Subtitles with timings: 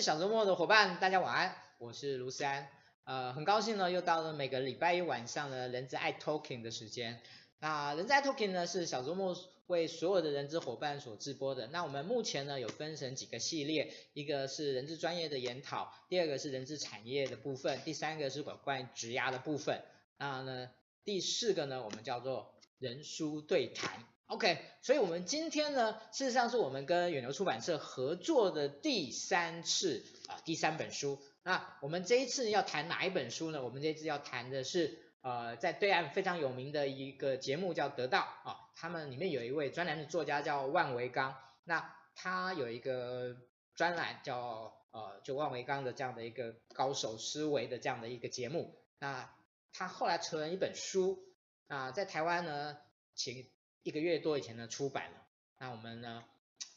[0.00, 2.66] 小周末的伙伴，大家晚安，我是卢思安。
[3.04, 7.20] 呃，很高兴呢，又到了每个礼拜一晚上的人资爱 Talking 的时间。
[7.58, 9.36] 那人资爱 Talking 呢，是小周末
[9.66, 11.66] 为所有的人资伙伴所直播的。
[11.66, 19.82] 那我们目前呢，有分成几个系列，一个是人资专业的研讨，第二个是人资产业的部分，第三个是关关于职涯的部分。
[20.16, 20.70] 那呢，
[21.04, 24.02] 第四个呢，我们叫做人书对谈。
[24.30, 31.20] OK，所以我们今天呢，事实上是我们跟远流出版社合作的第三次啊、第三本书。
[31.42, 33.60] 那我们这一次要谈哪一本书呢？
[33.64, 41.34] 我们这次要谈的是呃，在对岸非常有名的一个节目叫《得到》啊、他们里面有一位专栏的作家叫万维钢，
[41.64, 43.36] 那他有一个
[43.74, 48.76] 专栏叫呃，就万维钢的这样的一个高手思维的这样的一个节目。
[49.00, 49.28] 那
[49.72, 51.18] 他后来成了一本书
[51.66, 52.78] 啊，在台湾呢，
[53.16, 53.50] 请。
[53.82, 55.16] 一个月多以前呢出版了，
[55.58, 56.22] 那我们呢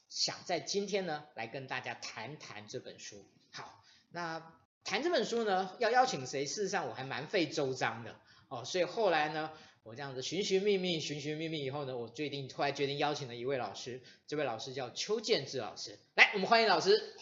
[0.09, 3.26] 想在今天呢来跟大家谈谈这本书。
[3.52, 6.45] 好，那谈这本书呢要邀请谁？
[6.45, 8.16] 事实上我还蛮费周章的
[8.48, 9.52] 哦，所以后来呢
[9.84, 17.16] 我这样子寻寻觅觅，寻寻觅觅以后呢，我决定突然决定邀请了一位老师，这位老师叫邱建志老师，来我们欢迎老师。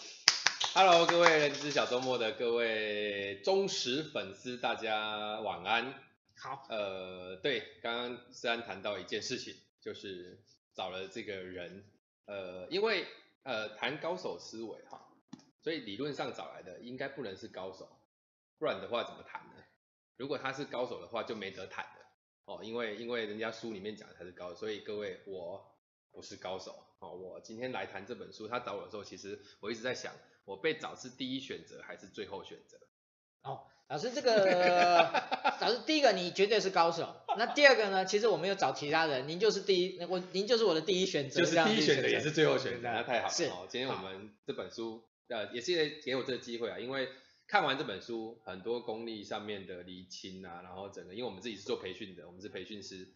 [0.76, 5.95] Hello，各位人资小周末的各位忠实粉丝，大家晚安。
[6.38, 9.56] 好，呃，对，刚刚虽然谈到一件事情。
[9.82, 10.40] 就是
[10.76, 11.84] 找了这个人，
[12.26, 13.08] 呃，因为
[13.44, 15.10] 呃谈高手思维哈，
[15.62, 17.90] 所以理论上找来的应该不能是高手，
[18.60, 19.56] 不然的话怎么谈呢？
[20.18, 22.02] 如果他是高手的话，就没得谈的
[22.45, 25.76] 哦，因为因为人家书里面讲的他是高手，所以各位我
[26.11, 30.14] 不是高手哦，我今天来谈这本书，他找我的时候，其实我一直在想，
[30.45, 32.78] 我被找是第一选择还是最后选择？
[33.42, 33.67] 哦。
[33.88, 35.11] 老师，这个
[35.60, 38.05] 老师第一个你绝对是高手， 那第二个呢？
[38.05, 43.33] 其实我没有找其他人，您就是第一，我您就是我的第一选择，就是第一选择也是最后选择，那太好了。
[43.33, 47.08] 是，今天我们这本书呃也是给我这个机会啊，因为
[47.47, 53.14] 看完这本书，很多功力上面的厘清啊，然后整个，因为我们自己是做培训的，我们是培训师，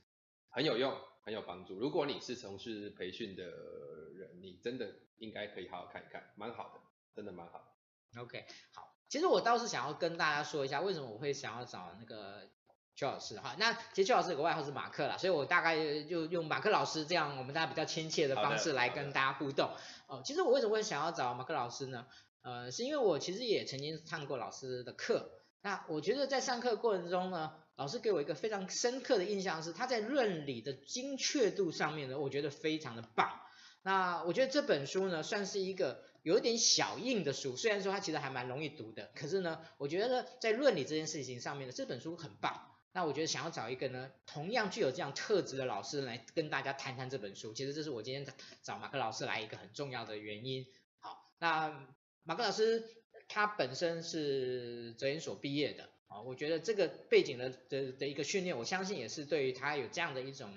[0.50, 0.94] 很有用，
[1.24, 1.80] 很有帮助。
[1.80, 6.82] 如果你是从事培训的人，你真的应该可以好好看一看，蛮好的，
[7.16, 8.22] 真的蛮好的。
[8.22, 8.94] OK，好。
[9.08, 12.50] 其实我倒是想要跟大家说一下，为什么我会想要找那个
[12.96, 13.56] 邱老师哈。
[13.60, 19.70] 那其实邱老师有个外号是马克啦，所以我大概就用马克老师这样我们大家比较亲切的方式来跟大家互动。
[20.08, 22.08] 哦，其实我为什么会想要找马克老师呢？
[22.42, 25.32] 呃，是因为我其实也曾经上过老师的课。
[25.62, 33.42] 那我觉得在上课过程中呢，老师给我一个非常深刻的印象是他在论理的精确度上面呢，我觉得非常的棒。
[33.82, 36.04] 那我觉得这本书呢，算是一个。
[36.26, 42.72] 有一点小硬的书，虽然说它其实还蛮容易读的，可是呢，我觉得，在论理这件事情上面呢，这本书很棒。
[42.96, 48.26] 那我觉得想要找一个呢，同样具有这样特质的老师来跟大家谈谈这本书，其实这是我今天
[48.64, 50.66] 找马克老师来一个很重要的原因。
[51.00, 51.86] 好，那
[52.24, 52.86] 马克老师
[53.28, 60.50] 他本身是哲研所毕业的啊，我觉得这个背景的的的一个训练，我相信也是对于他有这样的一种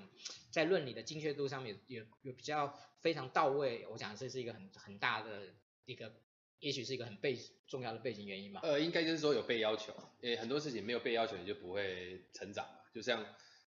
[0.53, 2.79] 在论理的精确度上面有有比较。
[3.01, 5.43] 非常到位，我想这是一个很很大的
[5.85, 6.13] 一个，
[6.61, 7.37] 也许是一个很背
[7.67, 8.61] 重要的背景原因吧。
[8.63, 12.81] 呃，应该就是说有被要求，因为很多事情没有被要求，你就不会成长嘛。
[12.93, 13.25] 就像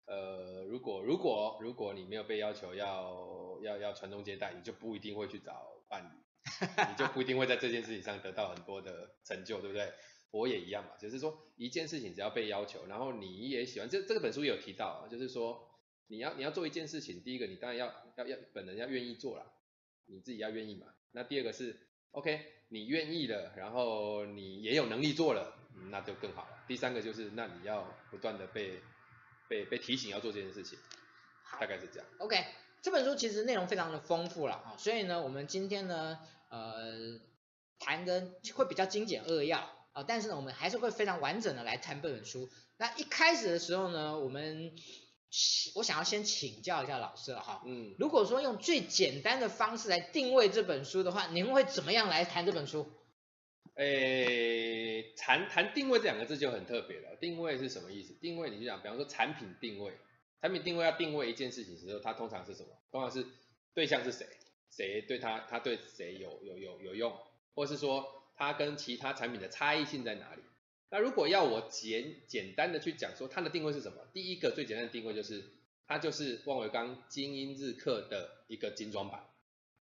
[0.07, 9.93] 呃，如果如果如果你没有被要求要要要传宗接代，你就不一定会去找伴侣，你就不一定会在这件事情上得到很多的成就，对不对？
[10.31, 15.67] 我也一样嘛，就是说一件事情只要被要求，然后你也喜欢，这这个本书有提到，就是说。
[16.13, 17.87] 你要你要做一件事情，第一个你当然要
[18.17, 19.47] 要要本人要愿意做啦，
[20.07, 20.89] 你自己要愿意嘛。
[21.13, 21.79] 那第二个是
[22.11, 26.65] ，OK，你愿意了，然后你也有能力做了，嗯，那就更好了。
[26.69, 28.81] 第三个就是，那你要不断的被
[29.49, 30.79] 被被提醒要做这件事情，
[31.59, 32.09] 大概是这样。
[32.19, 32.45] OK，
[32.81, 37.19] 这本书其实内容非常的丰富了啊，所以呢，我们今天呢，呃，
[37.81, 39.59] 谈的会比较精简扼要
[39.91, 42.49] 啊，但是呢，我们还是会非常完整的来谈这本书。
[42.77, 44.73] 那一开始的时候呢，我们
[45.77, 52.91] 我想要先请教一下老师了哈，嗯，如果说用最简单的方式来定位这本书的话，您会怎么样来谈这本书？
[53.77, 57.17] 诶，谈谈定位这两个字就很特别了。
[57.21, 58.13] 定位是什么意思？
[58.15, 59.93] 定位你就讲，比方说产品定位，
[60.43, 62.69] 产品定位要定位一件事情的时候，它通常是什么？
[62.91, 63.25] 通常是
[63.73, 64.27] 对象是谁，
[64.71, 67.17] 谁对他，他对谁有有有有用，
[67.55, 68.05] 或是说
[68.37, 70.43] 它跟其他产品的差异性在哪里？
[70.91, 73.99] 那如果要我简简单的去讲说它的定位是什么？
[74.13, 75.45] 第一个最简单的定位就是
[75.87, 79.25] 它就是万维钢精英日课的一个精装版，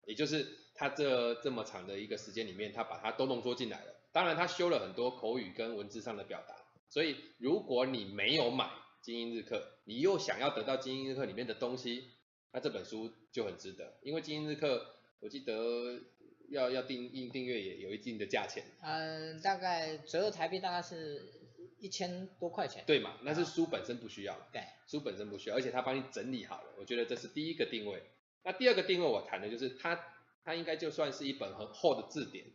[0.05, 3.95] 也就是它这这么长的一个时间里面，它把它都浓缩进来了。
[4.11, 6.55] 当然它修了很多口语跟文字上的表达，
[6.89, 8.69] 所以如果你没有买
[9.01, 12.05] 精英日课，你又想要得到精英日课里面的东西，
[12.51, 13.99] 那这本书就很值得。
[14.03, 15.99] 因为精英日课我记得
[16.49, 18.63] 要要订订订阅也有一定的价钱。
[18.81, 21.21] 嗯，大概折合台币大概是
[21.79, 22.83] 一千多块钱。
[22.85, 24.49] 对嘛，那是书本身不需要。
[24.51, 28.03] 对，书本身不需要，而且他帮你整理好了，我觉得这是第一个定位。
[28.43, 29.99] 那第二个定位我谈的就是它，
[30.43, 32.45] 它应该就算是一本很厚的字典。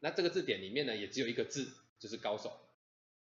[0.00, 2.60] 那这个字典里面呢，也只有一个字，就是高手。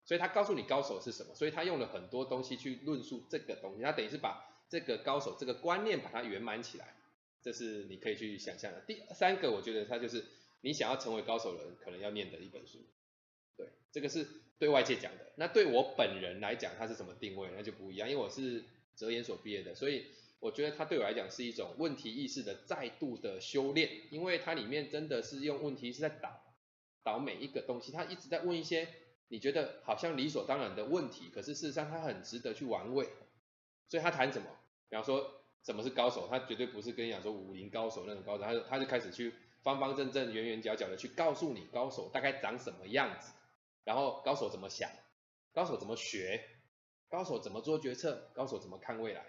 [0.05, 6.95] 所以他告诉你高手是什么，所以他用了很多东西去论述这个东西，他等于是把这个高手这个观念把它圆满起来，
[7.41, 8.81] 这是你可以去想象的。
[8.81, 10.25] 第三个，我觉得他就是
[10.61, 12.79] 你想要成为高手的人可能要念的一本书。
[13.57, 14.27] 对，这个是
[14.57, 15.31] 对外界讲的。
[15.35, 18.63] 那对我本人来讲，它是什么定位，那就不一样，因为我是
[18.95, 20.07] 哲研所毕业的，所以
[20.39, 26.45] 我觉得它对我来讲是一种问题意识的再度的修炼，因为它里面真的是用问题是在导。
[27.01, 28.87] 导每一个东西，他一直在问一些
[29.29, 33.07] 你觉得好像理所当然的问题，可是事实上他很值得去玩味。
[33.87, 34.47] 所以他谈什么？
[34.89, 43.31] 比方说什么是高手，他绝对不是跟你讲说武林高手那种高手，他就他就开始去方方正正、圆圆角角的去告诉你高手大概长什么样子，
[43.83, 44.89] 然后高手怎么想，
[45.53, 46.43] 高手怎么学，
[47.09, 49.25] 高手怎么做决策，高手怎么看未来，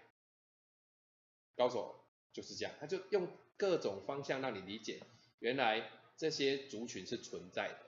[1.56, 5.00] 高手就是这样，他就用各种方向让你理解
[5.38, 5.90] 原来。
[6.16, 7.78] 这些族群是存在的，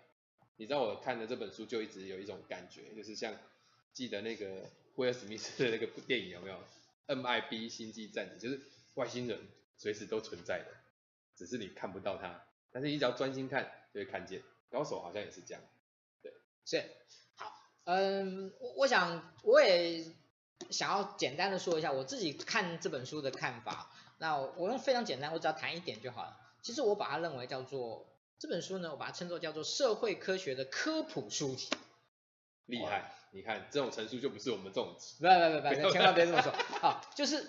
[0.56, 3.36] 你知道我看的这本书就一直有一种感觉，就是像
[3.92, 6.56] 记得那个威尔史密斯的那个电影有没有？
[7.06, 8.62] ？MIB 星际战警，就是
[8.94, 10.66] 外星人随时都存在的，
[11.36, 14.42] 只是你看不到它，但是你只要专心看就会看见。
[14.70, 15.62] 高手好像也是这样，
[16.22, 16.32] 对，
[16.64, 16.82] 是，
[17.34, 17.52] 好，
[17.84, 20.04] 嗯，我我想我也
[20.70, 26.38] 想要简单的说一下我自己看这本书的看法，那我用非常简单，我只要谈一点就好了。
[26.62, 28.08] 其实我把它认为叫做。
[28.38, 31.70] 这本书呢，我把它称作叫做社会科学的科普书籍，
[32.66, 33.14] 厉害！
[33.34, 36.52] 你看这种陈述就不是我们这种，不不不不， 千万别这么说。
[36.80, 37.46] 好，就是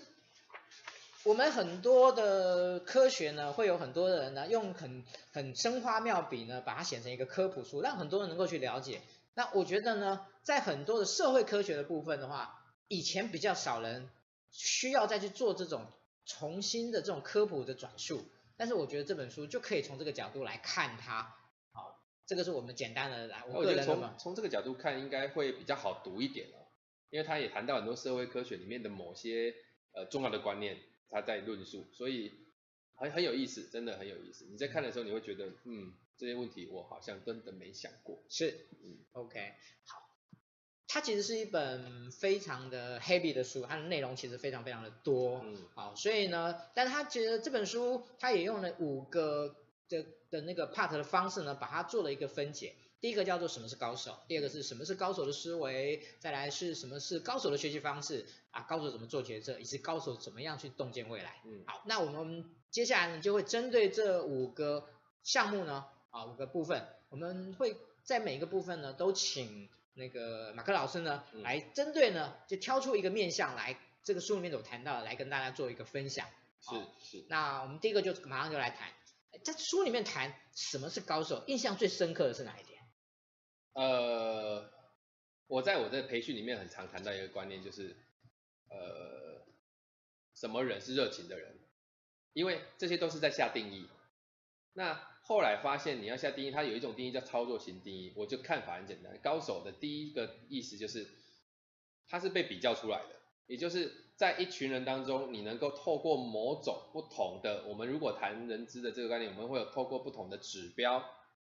[1.23, 5.03] 我们很多的科学呢，会有很多的人呢用很
[5.33, 9.01] 很生花妙笔呢，把它写成一个科普书，让很多人能够去了解。
[9.33, 14.09] 那我觉得呢，在很多的社会科学的部分的话，以前比较少人
[14.51, 15.87] 需要再去做这种
[16.25, 18.25] 重新的这种科普的转述。
[18.55, 21.42] 但是我觉得这本书就可以从这个角度来看它，好，
[22.25, 26.67] 这个是我们简单的来，我个人的从从这个角度看应该会比较好读一点哦，
[27.09, 29.53] 因为他也谈到很多社会科学里面的某些
[29.93, 30.77] 呃重要的观念，
[31.09, 32.31] 他在论述，所以
[32.95, 34.45] 很很有意思，真的很有意思。
[34.49, 38.23] 你在看的时候你会觉得，嗯，这些问题我好像真的没想过。
[38.29, 39.53] 是，嗯，OK，
[39.85, 40.01] 好。
[40.87, 49.55] 它其实是一本非常的 heavy 的书，它的内容其实非常非常的多，嗯，好，所以呢，但是它其实这本书它也用了五个
[49.89, 52.75] 的的那个 part 的方式呢，把它做了一个分解。
[52.99, 61.41] 第一个叫做什么是高手，第二个是什么是高手的思维，再来是什么是高手的学习方式啊，高手怎么做决策，以及高手怎么样去洞见未来。
[61.45, 64.87] 嗯，好，那我们接下来呢就会针对这五个
[65.21, 69.69] 项目呢，啊，五个部分，我们会在每一个部分呢都请。
[69.95, 76.27] 那个马克老师呢，来针对呢，就挑出一个面向来，这个书里面有谈到的，来跟大家做一个分享。
[76.61, 77.23] 是是。
[77.29, 78.89] 那我们第一个就马上就来谈，
[79.43, 82.81] 在书里面谈什么是高手，印象最深刻的是哪一点？
[83.73, 84.71] 呃，
[85.47, 87.95] 我在我的培训里面很常谈到一个观念，就是
[88.69, 89.45] 呃，
[90.35, 91.59] 什么人是热情的人？
[92.33, 93.87] 因为这些都是在下定义。
[94.73, 99.19] 那后来发现你要下定义，它有一种定义叫操作型定义，我就看法很简单。
[99.21, 101.07] 高手的第一个意思就是，
[102.07, 111.03] 他是被比较出来的，也就是在一群人当中，你能够透过某种不同的，我们如果谈人资的这个概念，我们会有透过不同的指标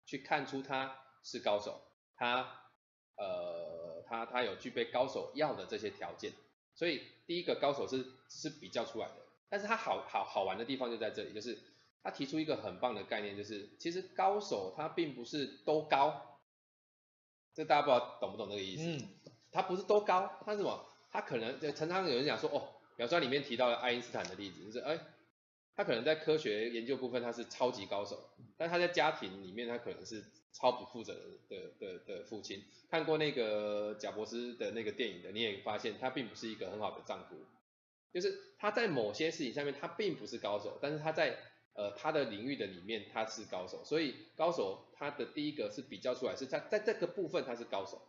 [0.06, 1.82] 去看出他是高手，
[2.16, 2.70] 他
[3.18, 6.34] 呃他他有具备高手要的这些条件，
[6.74, 9.16] 所以第一个高手是是比较出来的，
[9.50, 11.58] 但是他好好好玩的地方就在这里，就是。
[12.04, 16.40] 他提出一个很棒的概念，就是其实高手他并不是都高，
[17.54, 18.82] 这大家不知道懂不懂这个意思？
[18.84, 19.08] 嗯，
[19.52, 20.84] 他不是都高，他是什么？
[21.12, 24.98] 他可能就常常有人讲说，哦，比方说里面提到了爱因斯坦的例子，就是哎，
[25.76, 31.14] 他可能在科学研究部分他是超级高手，但他在家庭里面他可能是超不负责
[31.50, 32.64] 的的的的父亲。
[32.90, 37.36] 看过那个贾伯斯的那个电影的，你也发现他并不是一个很好的丈夫，
[38.14, 41.38] 就是他在某些事情上面他并不是高手，但是他在
[41.74, 48.02] 呃，他的领域的里面他是高手，所以高手他的第一个是比较出来是在在这个部分他是高手，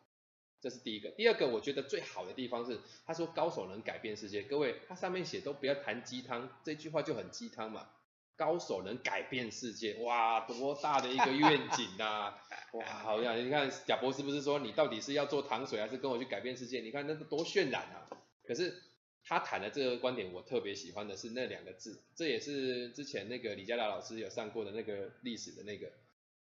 [0.63, 1.11] 这是第一个。
[1.11, 7.91] 第二个我觉得最好的地方是他说高手能改变世界，各位他上面写都不要谈鸡汤，这句话就很鸡汤嘛。
[8.35, 12.43] 高手能改变世界，哇，多大的一个愿景呐、啊！
[12.73, 16.81] 哇，好像你看贾博士不是说你到底是要做糖水还是跟我去改变世界？
[16.81, 18.09] 你看那个多渲染啊！
[18.43, 18.83] 可是
[19.23, 25.93] 他谈的这个观点，我特别喜欢的是那两个字，这也是之前那个李嘉达老师有上过的那个历史的那个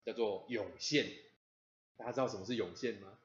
[0.04, 1.06] 叫做涌现。
[1.96, 3.18] 大家知道什么是涌现吗？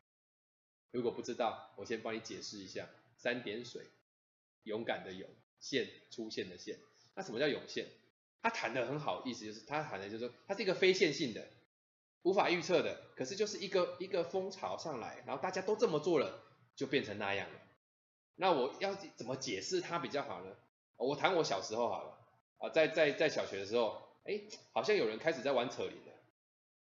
[0.94, 3.82] 如果不知道，我先帮你解释一下：三点水，
[4.62, 5.28] 勇敢的勇，
[5.60, 6.78] 现出现的现。
[7.16, 7.88] 那什么叫涌现？
[8.44, 11.48] 他谈的很好，意思就是他谈的就是说，它是一个非线性的，
[12.22, 13.02] 无法预测的。
[13.16, 16.44] 可是就是一个一个风潮上来，然后大家都这么做了，
[16.76, 17.60] 就变成那样了。
[18.36, 20.56] 那我要怎么解释它比较好呢？
[20.98, 22.18] 我谈我小时候好了，
[22.60, 24.42] 啊，在在在小学的时候，哎，
[24.74, 26.14] 好像有人开始在玩扯铃了，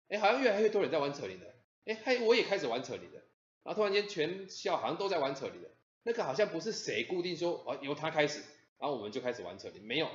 [0.10, 1.48] 哎，好像越来越多人在玩扯铃了，
[1.86, 3.22] 哎，嘿，我也开始玩扯铃了，
[3.63, 5.70] 然后突然间全校好像都在玩扯铃了，
[6.03, 8.39] 那个好像不是谁固定说，哦，由他开始，
[8.77, 10.08] 然后我们就开始玩扯铃，没有，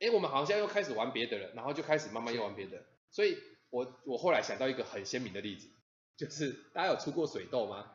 [0.00, 3.38] 哎，我们好像又开始玩别的了，然后就开始慢慢又玩别的，所以
[3.70, 5.68] 我我后来想到一个很鲜明的例子，
[6.16, 7.92] 就是大家有出过水痘吗？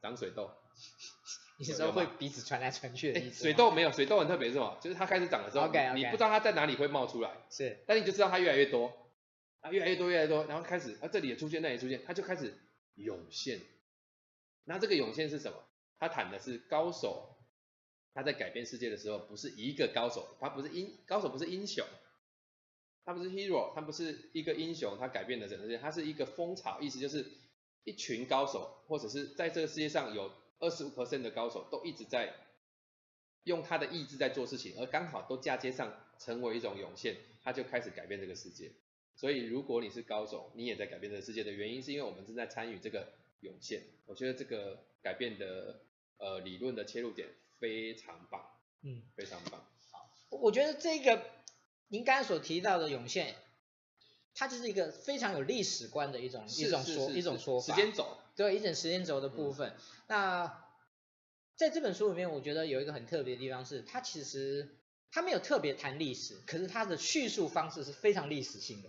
[0.00, 0.50] 长水痘。
[1.58, 3.42] 你是说会彼此传来传去的意思？
[3.42, 4.78] 水痘没有，水痘很特别是什么？
[4.80, 5.94] 就是它开始长的时候，okay, okay.
[5.94, 8.90] 你不知道它在哪里会冒出来，是，但你就知道它越来越多，
[9.60, 12.58] 啊，越来越多，越来越多，然后开始啊，这里也出现，那里也出现，它就开始
[13.02, 13.60] 涌现。
[14.64, 15.58] 那这个涌现是什么？
[15.98, 17.36] 他谈的是高手，
[18.14, 21.86] 他在改变世界的时候，不是一个高手，他不是英高手，不是英雄，
[23.04, 27.26] 他不是 hero，他不是一个英雄，他改变了整个世界，他是一个风潮，意思就是
[27.84, 30.32] 一群高手，或者是在这个世界上有。
[30.62, 32.34] 二十五 percent 的高手都一直在
[33.44, 38.70] 用他的意志在做事情，而刚好都嫁接上成为一种涌现，他就开始改变这个世界。
[39.20, 43.82] 所以如果你是高手，你也在改变这个世界的原因，是因为我们正在参与这个涌现。
[44.06, 45.82] 我觉得这个改变的
[46.16, 48.40] 呃理论的切入点非常棒，
[48.80, 49.62] 嗯，非常棒。
[49.90, 51.22] 好，我觉得这个
[51.88, 53.34] 您刚才所提到的涌现，
[54.34, 58.16] 它就是一个非常有历史观的一种一种说一种说法，时间轴。
[58.36, 59.68] 对，一种时间轴的部分。
[59.68, 59.76] 嗯、
[60.08, 60.64] 那
[61.56, 64.78] 在这本书里面，我觉得有一个很特别的地方是，它其实
[65.10, 68.88] 它没有特别谈历史，可是它的叙述方式是非常历史性的。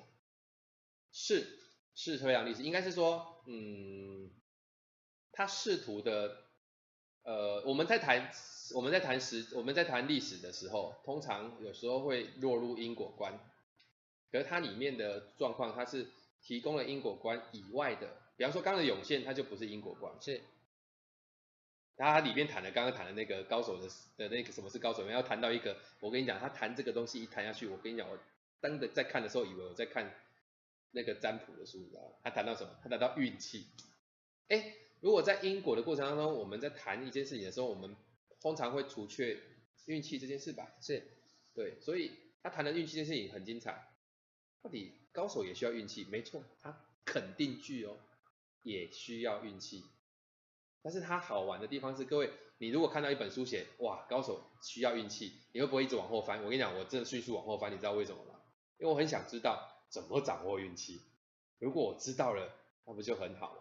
[1.12, 1.60] 是，
[1.96, 4.32] 是非常历史，应该是说，嗯，
[5.32, 6.38] 他试图的，
[7.24, 8.32] 呃，我们在谈
[8.74, 13.39] 我们在谈史我们在谈历史的时候，通常有时候会落入因果观，
[14.32, 16.08] 可是它里面的状况，它是
[16.41, 18.18] 提供了因果观以外的。
[18.38, 20.41] 比方说，刚刚涌现，它就不是因果观，是。
[21.98, 23.88] 他里面谈的，刚刚谈的那个高手的
[24.18, 25.08] 的那个什么是高手？
[25.08, 28.18] 要谈到一个，我跟你讲，他谈这个东西一谈下去，我跟你讲，我
[28.60, 30.12] 当的在看的时候，以为我在看
[30.91, 32.15] 那个占卜的书，你知道吗？
[32.24, 32.69] 他谈到什么？
[32.83, 33.67] 他谈到运气。
[34.48, 37.95] 哎，如果在因果的过程当中，我们在谈一件事情的时候，我们
[38.39, 39.39] 通常会除却
[39.86, 40.71] 运气这件事吧？
[40.81, 41.03] 是。
[41.53, 43.88] 对，所以他谈的运气这件事情很精彩。
[44.62, 46.05] 到底高手也需要运气？
[46.05, 47.98] 没错，他肯定具哦。
[48.63, 49.83] 也需要运气，
[50.83, 52.29] 但是他好玩的地方是，各位，
[52.60, 56.38] 你如果看到一本书写，哇，高手需要运气，你会不会一直往后翻？
[56.43, 58.39] 我跟你讲，我真的迅速往后翻，你知道为什么吗？
[58.77, 61.01] 因为我很想知道怎么掌握运气。
[61.60, 62.51] 如果我知道了，
[62.86, 63.57] 那不就很好吗？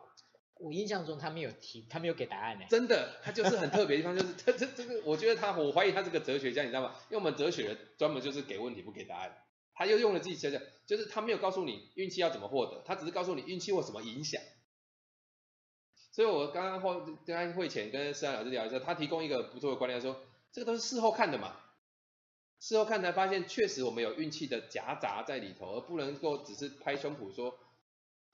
[0.55, 2.67] 我印象中他没有提，他没有给答案呢。
[2.69, 6.95] 真的，他就是很特别的地方，就是 他这这个，我觉得他，我怀疑他是个哲学家，你知道吗？
[7.09, 9.35] 因为我们哲学人专门就是给问题不给答案，
[9.75, 14.43] 他又用了自己想想，就是他没有告诉你运气要怎么获得，他只是告诉你运气会什么影响。
[16.13, 20.21] 所以我刚刚后刚刚会前跟思安老师聊的时候，他提供一个不错的观念，说
[20.53, 21.57] 这个都是事后看的嘛，
[22.61, 27.59] 事后看才发现确实我们有运气的夹杂在里头，而不能够只是拍胸脯说。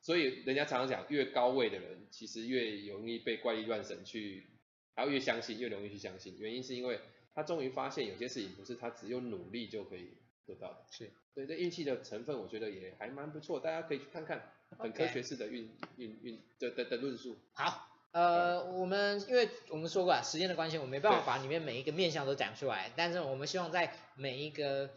[0.02, 4.46] 所以人家常常讲，越高位的人其实越容易被怪力乱神去，
[4.94, 6.36] 然后越相信，越容易去相信。
[6.38, 7.00] 原因是因为
[7.34, 10.10] 他终于发现有些事情不是他只有努力就可以
[10.44, 10.84] 得到的。
[10.90, 14.52] 是，所以这运气的成分，我觉得也还蛮不错，大家可以去看看。
[14.78, 17.36] 很科学式的运运运的的的论述。
[17.52, 24.88] 好，呃，我们因为我们说过啊，时间的关系，我没办法把里面每一个面向都讲出来，但是我们希望在每一个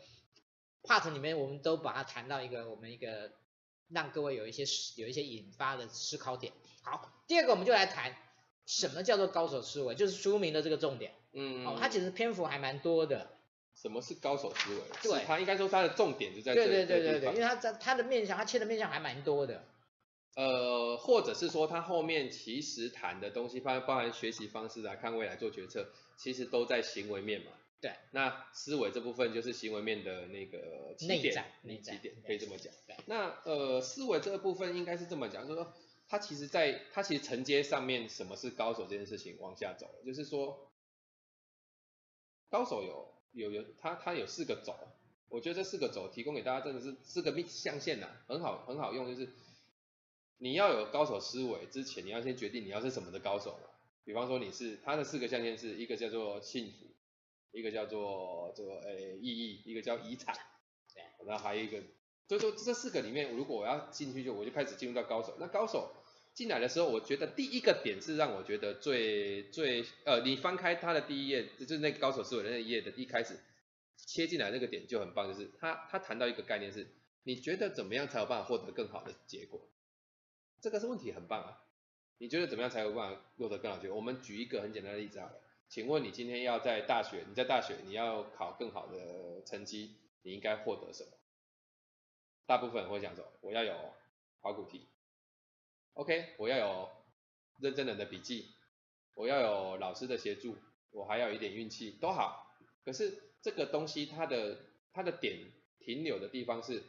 [0.83, 3.33] part 里面，我们都把它谈到一个我们一个
[3.89, 4.63] 让各位有一些
[4.95, 6.53] 有一些引发的思考点。
[6.81, 8.15] 好，第二个我们就来谈
[8.65, 11.11] 什么叫做高手思维，就是书名的这个重点。
[11.33, 13.31] 嗯，哦，它其实篇幅还蛮多的。
[13.75, 14.81] 什么是高手思维？
[15.03, 16.69] 对，他应该说他的重点就在这里。
[16.69, 19.65] 对对对对对，因为他在他的面向，他切的面向还蛮多的。
[20.35, 27.51] 呃，或者是说他后面其实谈的东西，包包含学习方式啊，看未来做决策，其实都在行为面嘛。
[27.81, 27.91] 对。
[28.11, 32.73] 那思维这部分就是行为面的那个起点，内在，内在，起点可以这么讲。
[33.05, 35.73] 那呃，思维这个部分应该是这么讲，就是说
[36.07, 40.71] 他其实在他其实承接上面什么是高手这件事情往下走，就是说
[42.49, 43.13] 高手有。
[43.31, 44.73] 有有，他他有四个轴，
[45.29, 49.29] 我觉得这四个轴提供给大家真的是四个象限呐，很好很好用，就是
[50.41, 53.69] 你要有高手思维之前，你要先决定你要是什么的高手嘛，
[54.05, 56.87] 比方说你是他的四个象限是一个叫做幸福，
[57.51, 60.33] 一个叫做这个诶意义，一个叫遗产，
[60.93, 61.81] 对，然后还有一个，
[62.27, 65.35] 所以说这四个里面，如果我要进去就我就开始进入到高手。
[65.39, 65.93] 那高手
[66.33, 73.37] 进来的时候，我觉得第一个点是让我觉得最最呃，你翻开他的第一页，就是那个高手思维的那一页的一开始
[73.97, 76.87] 切进来那个点就很棒，就是他他谈到一个概念是，
[77.23, 79.59] 你觉得怎么样才有办法获得更好的结果？
[80.61, 81.63] 这个是问题，很棒啊。
[82.17, 83.95] 你觉得怎么样才有办法获得更好结果？
[83.95, 91.11] 我们举一个很简单的例子好了，请问你今天要在大学，你在大学你要考更好的成绩，你应该获得什么？
[92.45, 93.93] 大部分人会讲说，我要有
[94.41, 94.89] 考古题
[95.93, 96.89] ，OK，我要有
[97.57, 98.53] 认真人的笔记，
[99.13, 100.57] 我要有老师的协助，
[100.91, 102.53] 我还要有一点运气，都好。
[102.83, 104.57] 可是这个东西它的
[104.91, 106.83] 它的点停留的地方是。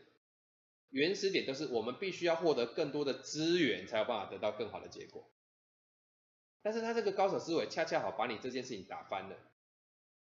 [0.90, 5.24] 原始点都是我们必须要获得更多的资源，才有办法得到更好的结果。
[6.62, 9.36] 但是他这个高手思维恰恰好把你这件事情打翻了，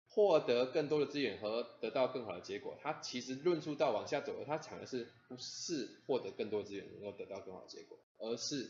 [0.10, 8.70] 获得更多的资源和得到更好的结果，他其实论述到往下走，他讲的是不是获得更多资源能够得到更好的结果，而是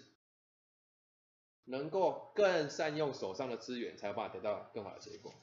[1.65, 5.33] 能够更善用手上的资源，才有办法得到更好的结果。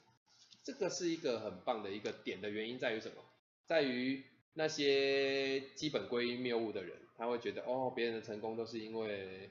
[0.63, 3.17] 这个是一个很棒的一个点的原因在于什么？
[3.67, 4.25] 在于。
[4.59, 9.51] 那些基本归因谬误的人，他会觉得哦，别人的成功都是因为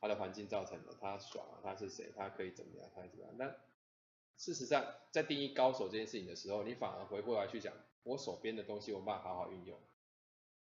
[0.00, 3.34] 他的环境造成的，他爽啊，他是谁，他可以怎么样，他怎么样？
[3.36, 3.56] 但
[4.36, 9.76] 事实上，在定义高手这件事情的时候，你反而回过来去讲，我手边的东西我没办法好好运用。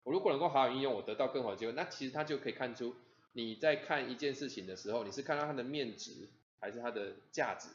[0.04, 2.96] 我如果能够好好运用，我得到更好的机会，那其实他就可以看出
[3.34, 7.70] 你在看一件事情的时候，你是看到它的面值还是它的价值？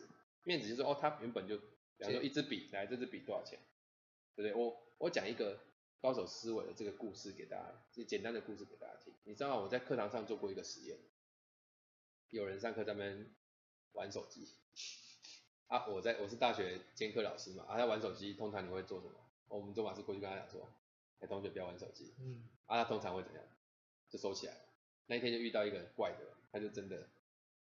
[0.45, 1.57] 面值就是哦，它原本就，
[1.99, 3.59] 比方说一支笔，来这支笔多少钱，
[4.37, 4.55] 对不对？
[4.55, 5.59] 我我讲一个。
[6.01, 9.15] 高手思维的这个故事给大家，就简单的故事给大家听。
[9.25, 10.99] 你知道我在课堂上做过一个实验，
[12.29, 13.35] 有人上课在那边
[13.93, 14.49] 玩手机，
[15.69, 19.15] 啊，我在我是大学兼课老师嘛，啊，他玩手机，通常你会做什么？
[19.49, 20.69] 我们做法是过去跟他讲说，
[21.21, 23.43] 哎，同学不要玩手机，嗯，啊，他通常会怎样？
[24.11, 24.55] 就收起来。
[25.07, 26.19] 那一天就遇到一个怪的，
[26.53, 27.09] 他就真的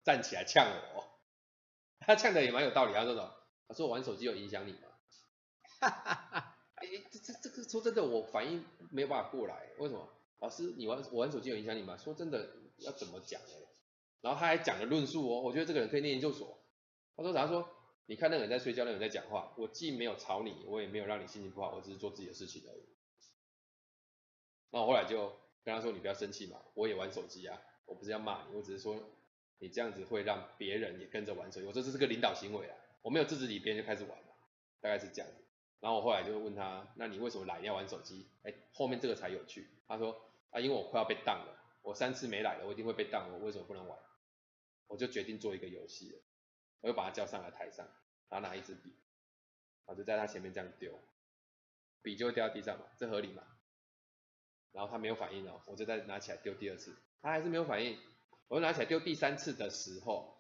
[0.05, 1.19] 站起来呛我，
[2.01, 3.35] 他呛的也蛮有道理，他说什么？
[3.69, 4.89] 他说我玩手机有影响你吗？
[5.81, 6.50] 哈哈哈。
[7.71, 10.09] 说真的，我反应没有办法过来，为什么？
[10.41, 11.97] 老师，你玩我玩手机有影响你吗？
[11.97, 13.49] 说真的，要怎么讲呢？
[14.23, 16.59] 然后他还讲了论述哦，我觉得这个人可以念研究所。
[17.17, 17.47] 他说啥？
[17.47, 17.69] 他说，
[18.07, 22.83] 你看那个人在睡觉，那个人在讲话，我既没有吵你，我也没有让你心情不好，我只是做自己的事情而已。
[24.71, 28.99] 那我后来就跟他说，你不要生气嘛，我也玩手机啊，我不是要骂你，我只是说
[29.59, 34.35] 你这样子会让别人也跟着玩手机，我说这是个领导行为啊，我没有制止你，别人就开始玩了，
[34.81, 35.45] 大概是这样子。
[35.81, 38.29] 然后我后来就问他，那你为什么来要玩手机？
[38.43, 39.67] 哎，后面这个才有趣。
[39.89, 43.99] 他说啊，因为我快要被当了，我三次没来了，我一定会被当，我为什么不能玩？
[44.87, 46.19] 我就决定做一个游戏了，
[46.81, 47.87] 我就把他叫上来台上，
[48.29, 48.95] 然后拿一支笔，
[49.87, 50.99] 我就在他前面这样丢，
[52.03, 53.43] 笔就会掉到地上嘛，这合理嘛？
[54.73, 57.99] 然后他没有反应哦，我就再拿起来丢第二次，他还是没有反应，
[58.49, 60.37] 我就拿起来丢第三次的时候，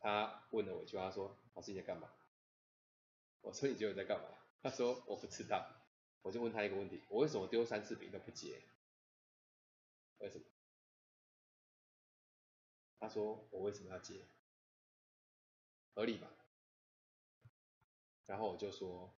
[0.00, 2.10] 他问了我一句话，他说，老师你在干嘛？
[3.44, 4.26] 我说你觉得你在干嘛？
[4.62, 5.70] 他说我不知道。
[6.22, 8.62] 我就问他一个问题：我为什么丢三次笔都不接？
[10.20, 10.44] 为什么？
[12.98, 14.22] 他说我为什么要接？
[15.94, 16.30] 合理吧？
[18.24, 19.14] 然后我就说，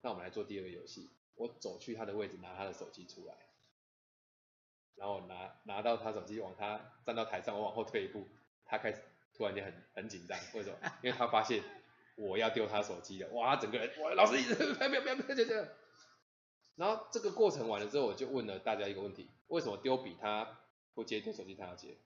[0.00, 1.10] 那我们来做第二个游戏。
[1.34, 3.36] 我走去他的位置，拿他的手机出来，
[4.94, 8.26] 然后拿拿到他手机，往他站到台上，我往后退一步，
[8.64, 9.02] 他开始
[9.34, 10.38] 突然间很很紧张。
[10.54, 10.78] 为什么？
[11.04, 11.81] 因为他发现。
[12.16, 15.68] 我要丢他手机了，哇，整个人，哇，老师一直，不要不要不要不要这样。
[16.76, 20.60] 然后这个过程完了之后，我就问了大家一个问题：为什么丢笔他
[20.94, 21.96] 不接，丢手机他要接？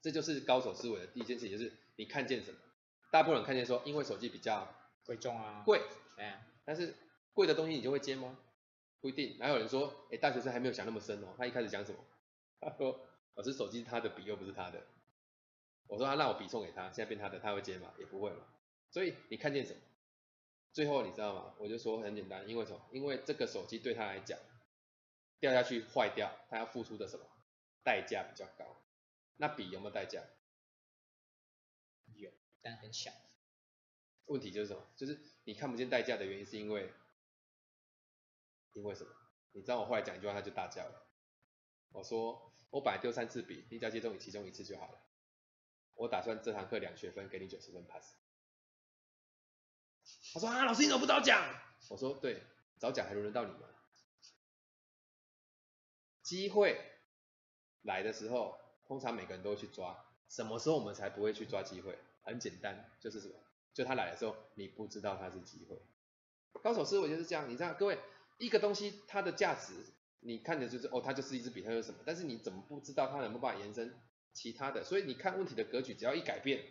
[0.00, 2.58] 这就是高手思维的第一件事情，就是你看见什么？
[3.12, 4.68] 大部分人看见说，因为手机比较
[5.04, 5.80] 贵重啊，贵，
[6.16, 6.94] 哎，但是
[7.32, 8.36] 贵的东西你就会接吗？
[9.00, 9.38] 不一定。
[9.38, 11.98] 还有人说，哎，大学生还没有想那么深哦，他一开始讲什么？
[12.60, 13.00] 他说，
[13.34, 14.82] 老师手机是他的，笔又不是他的。
[15.86, 17.92] 我说他让我笔送给他，现在变他的，他会接吗？
[17.98, 18.38] 也不会嘛。
[18.92, 19.80] 所以你看见什么？
[20.72, 21.54] 最后你知道吗？
[21.58, 22.80] 我就说很简单，因为什么？
[22.92, 24.38] 因为这个手机对他来讲，
[25.40, 27.26] 掉下去坏掉，他要付出的什么？
[27.82, 28.76] 代价比较高。
[29.36, 30.22] 那笔有没有代价？
[32.14, 33.10] 有，但很小。
[34.26, 34.86] 问题就是什么？
[34.94, 36.92] 就是你看不见代价的原因是因为，
[38.74, 39.10] 因为什么？
[39.52, 41.06] 你知道我后来讲一句话，他就大叫了。
[41.90, 44.98] 我说我本来丢三次笔，你只要接中你其中一次就好了。
[45.94, 48.21] 我打算这堂课两学分给你九十分 pass。
[50.32, 51.42] 他说啊，老师你怎么不早讲？
[51.90, 52.42] 我说对，
[52.78, 53.68] 早讲还轮得到你吗？
[56.22, 56.80] 机会
[57.82, 60.06] 来的时候通常每个人都会去抓。
[60.28, 61.98] 什么时候我们才不会去抓机会？
[62.22, 63.34] 很简单，就是什么？
[63.74, 65.76] 就他来的时候，你不知道它是机会。
[66.62, 67.98] 高手思维就是这样，你知道，各位，
[68.38, 69.74] 一个东西它的价值，
[70.20, 71.98] 你看的就是哦，它就是一支笔，它就是什么？
[72.06, 73.94] 但是你怎么不知道它能不能办法延伸
[74.32, 74.84] 其他的？
[74.84, 76.64] 所以你看问题的格局，只要一改变，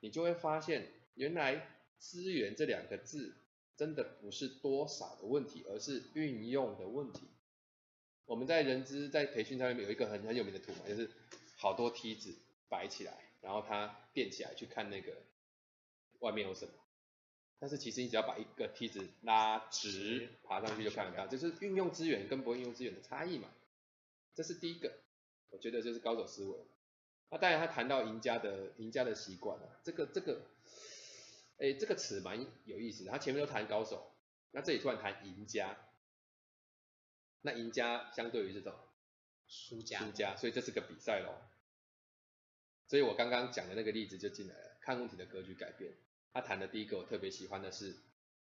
[0.00, 3.36] 你就会发现，原来资源这两个字，
[3.76, 7.28] 真的不是多少的问题，而是运用的问题。
[8.24, 11.10] 我们在人资在培训上面有一个很很有名的图嘛，就是
[11.56, 12.34] 好多梯子。
[12.68, 15.22] 摆起来，然后它垫起来去看那个
[16.18, 16.72] 外面有什么。
[17.60, 23.48] 但是其实你只要把一个梯子拉直，爬上去就看得到，这就是运用资源跟不运用资源的差异嘛。
[24.34, 24.98] 这是第一个，
[25.50, 26.58] 我觉得就是高手思维。
[27.30, 30.42] 那当然他谈到赢家的赢家的习惯啊，这个这个，
[31.58, 33.10] 哎，这个词蛮有意思的。
[33.10, 34.12] 他前面都谈高手，
[34.50, 35.76] 那这里突然谈赢家，
[37.40, 38.74] 那赢家相对于这种
[39.48, 41.34] 输家，输家，所以这是个比赛喽。
[42.88, 45.94] 所以我刚刚讲的那个例子就进来了，看问题的格局改变。
[46.32, 47.96] 他谈的第一个我特别喜欢的是，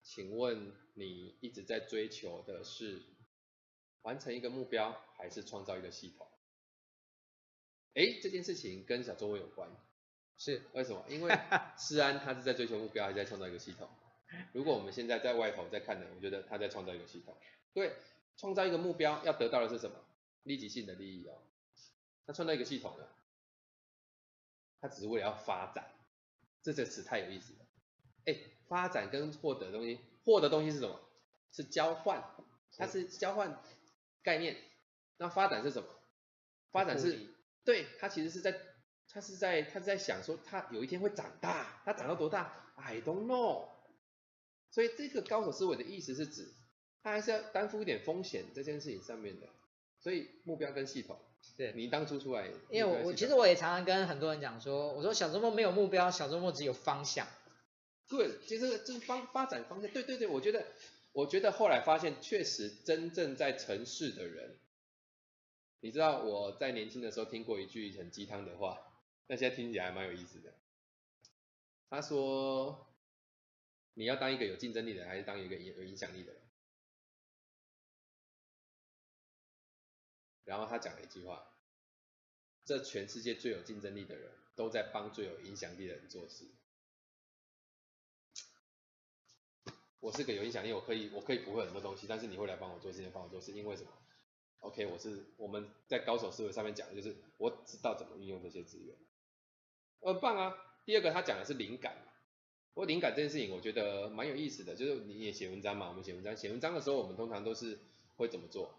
[0.03, 3.01] 请问你一直在追求的是
[4.03, 6.27] 完成一个目标，还是创造一个系统？
[7.95, 9.71] 哎，这件事情跟小周末有关，
[10.39, 11.05] 是为什么？
[11.09, 11.39] 因为
[11.79, 13.89] 世安他是在追求目标，还是在创造一个系统？
[14.53, 17.37] 如果我们现在在外头在看的，我觉得他在创造一个系统。
[17.73, 17.95] 对，
[18.37, 19.97] 创造一个目标要得到的是什么？
[20.43, 21.43] 立即性的利益哦。
[22.27, 23.07] 他创造一个系统呢？
[24.81, 25.91] 他只是为了要发展，
[26.63, 27.61] 这个词太有意思了。
[28.27, 28.37] 哎，
[28.69, 31.01] 发展跟获得东西，获得东西是什么？
[31.53, 32.23] 是交换，
[32.77, 33.63] 它是交换
[34.23, 34.57] 概念。
[35.17, 35.89] 那发展是什么？
[36.71, 38.61] 发展是，对，它其实是在，
[39.13, 43.69] 它是在，他是在想说，他有一天会长大，他长到多大？I don't know。
[44.71, 46.53] 所以这个高手思维的意思是指，
[47.03, 49.47] 他还是要担负一点风险这件事情上面的。
[50.01, 51.19] 所以目标跟系统。
[51.57, 57.27] 对，你当初出来，因为我我其实我也常常跟很多人讲说，我说小周末没有目标，小周末只有方向。
[58.09, 59.91] 对，其实就是方发展方向。
[59.91, 60.67] 对对对，我觉得
[61.13, 64.59] 我觉得后来发现，确实真正在城市的人，
[65.81, 68.86] 你知道我在年轻的时候听过一句很鸡汤的话，
[69.29, 70.55] 那现在听起来还蛮有意思的。
[71.89, 72.87] 他说，
[73.95, 76.43] 你要当一个有竞争力的人，还是当一个有影响力的人？
[80.45, 81.57] 然后他讲了一句话
[82.65, 86.47] ：“这全世界最有竞争力的人都在帮最有影响力的人做事。”
[89.99, 93.91] 我是个有影响力，我可以我可以不会很多东西，但是你会来帮我做事情，帮我做事，因为什么
[94.61, 98.97] ？OK，我是我们在高手思维上面讲的就是我知道怎么运用这些资源，
[100.01, 100.55] 很棒啊。
[100.85, 101.97] 第二个他讲的是灵感，
[102.75, 107.79] 不过灵感这件事情我觉得蛮有意思的，就是你也写文章嘛，我们写文章写文章的时候，我们通常都是
[108.17, 108.73] 会怎么做？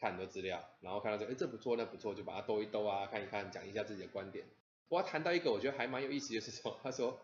[0.00, 4.46] 看很多资料，然后看到这，哎，这不错，那不错，就把它兜一兜啊，看一看，讲一下自己的观点。
[4.88, 7.18] 我要谈到一个我觉得还蛮有意思，就是说，他说，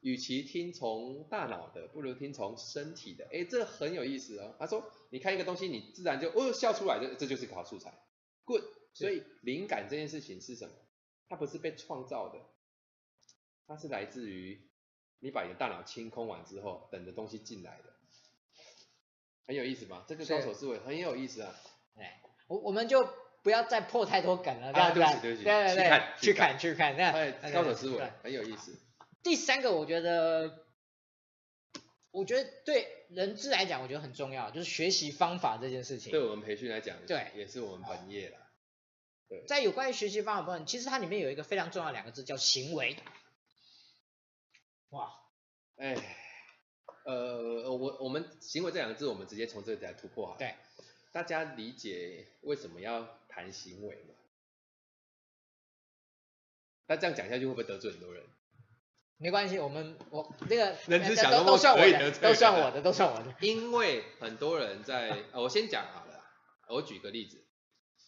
[0.00, 3.28] 与其听从大脑的，不如听从身体的。
[3.30, 4.54] 哎，这很有意思哦。
[4.58, 7.92] 他说，你看一个东西，你自然就哦笑出来，这这就是一个好素材。
[8.44, 8.64] Good。
[8.94, 10.74] 所以灵感这件事情是什么？
[11.28, 12.38] 它不是被创造的，
[13.66, 14.68] 它是来自于
[15.20, 17.94] 你把你的大脑清空完之后，等着东西进来的。
[19.46, 20.04] 很有意思吧？
[20.08, 21.54] 这个高手思维很有意思啊。
[21.96, 23.06] 哎，我我们就
[23.42, 25.20] 不要再破太多梗了，对不对？
[25.20, 28.80] 对对对，去看去看去看，那高手思维很有意思。
[29.22, 30.64] 第三个，我觉得，
[32.10, 36.10] 我觉得对人资来讲，我觉得很重要，就是学习方法这件事情。
[36.10, 38.38] 对我们培训来讲，对，也是我们本业啦。
[39.28, 42.96] 对，在有关于学习方法部分，其实它里面有一个非常重要的两个字，叫行为。
[44.90, 45.12] 哇，
[45.76, 45.96] 哎，
[47.04, 50.36] 呃，我我们行为这两个字，我们直接从这里来突破哈。
[50.38, 50.54] 对。
[51.12, 54.14] 大家理解为什么要谈行为吗？
[56.86, 58.24] 那这样讲下去会不会得罪很多人？
[59.18, 63.32] 没关系，我们我这个 人之小周末都算我的，都算我的，都算我的。
[63.40, 66.24] 因为很多人在，我先讲好了，
[66.68, 67.43] 我举个例子，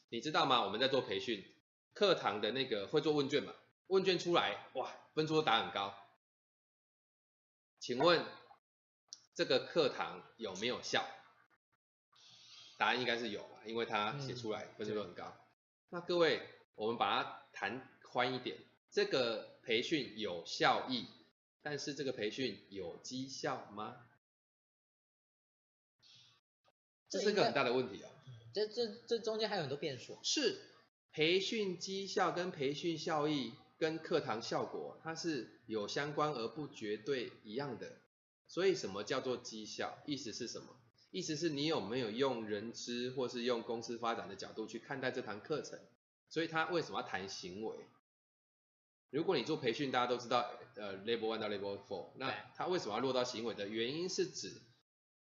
[0.09, 0.63] 你知道吗？
[0.63, 1.45] 我们在做培训，
[1.93, 3.55] 课堂的那个会做问卷嘛？
[3.89, 5.95] 问卷出来，哇，分数都打很高。
[7.79, 8.25] 请问
[9.35, 11.07] 这个课堂有没有效？
[12.79, 15.25] 答案应该是有吧，因为他写出来分数都很高。
[15.25, 15.41] 嗯、
[15.91, 16.41] 那各位，
[16.75, 18.59] 我们把它谈宽一点，
[18.91, 21.09] 这个培训有效益，
[21.63, 24.07] 但是这个培训有绩效吗？
[27.09, 28.11] 这是一个很大的问题啊。
[28.57, 30.19] 这这这中间还有很多变数。
[30.23, 30.59] 是，
[31.13, 37.99] 培训绩效跟培训效益跟课堂效果，它是有相关而不绝对一样的。
[38.49, 39.99] 所以什么叫做绩效？
[40.07, 40.69] 意思是什么？
[41.11, 45.79] 意思是你有没有用人资或是用公司发展的角度去看待这堂课程？
[46.31, 47.77] 所以他为什么要谈行为？
[49.11, 54.63] 如果你做培训，大家都知道，呃，Level One 到 Level Four，那他为什么要落到行为的原因是指，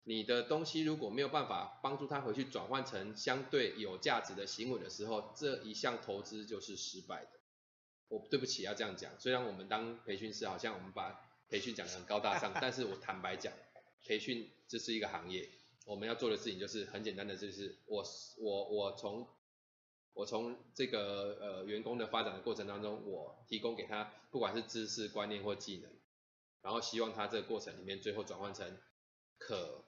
[0.04, 7.30] 你的东西如果没有办法帮助他回去转换成相对有价值的行为的时候，这一项投资就是失败的。
[8.08, 13.52] 我对不起要这样讲，虽然我们当培训师好像我们把培训讲得很高大上，但是我坦白讲，
[14.04, 15.48] 培训这是一个行业，
[15.86, 18.04] 我们要做的事情就是很简单的，就是我
[18.38, 19.26] 我我从
[20.12, 25.90] 我从这个呃员工的发展的过程当中，我提供给他不管是知识观念或技能，
[26.60, 28.76] 然后希望他这个过程里面最后转换成
[29.38, 29.84] 可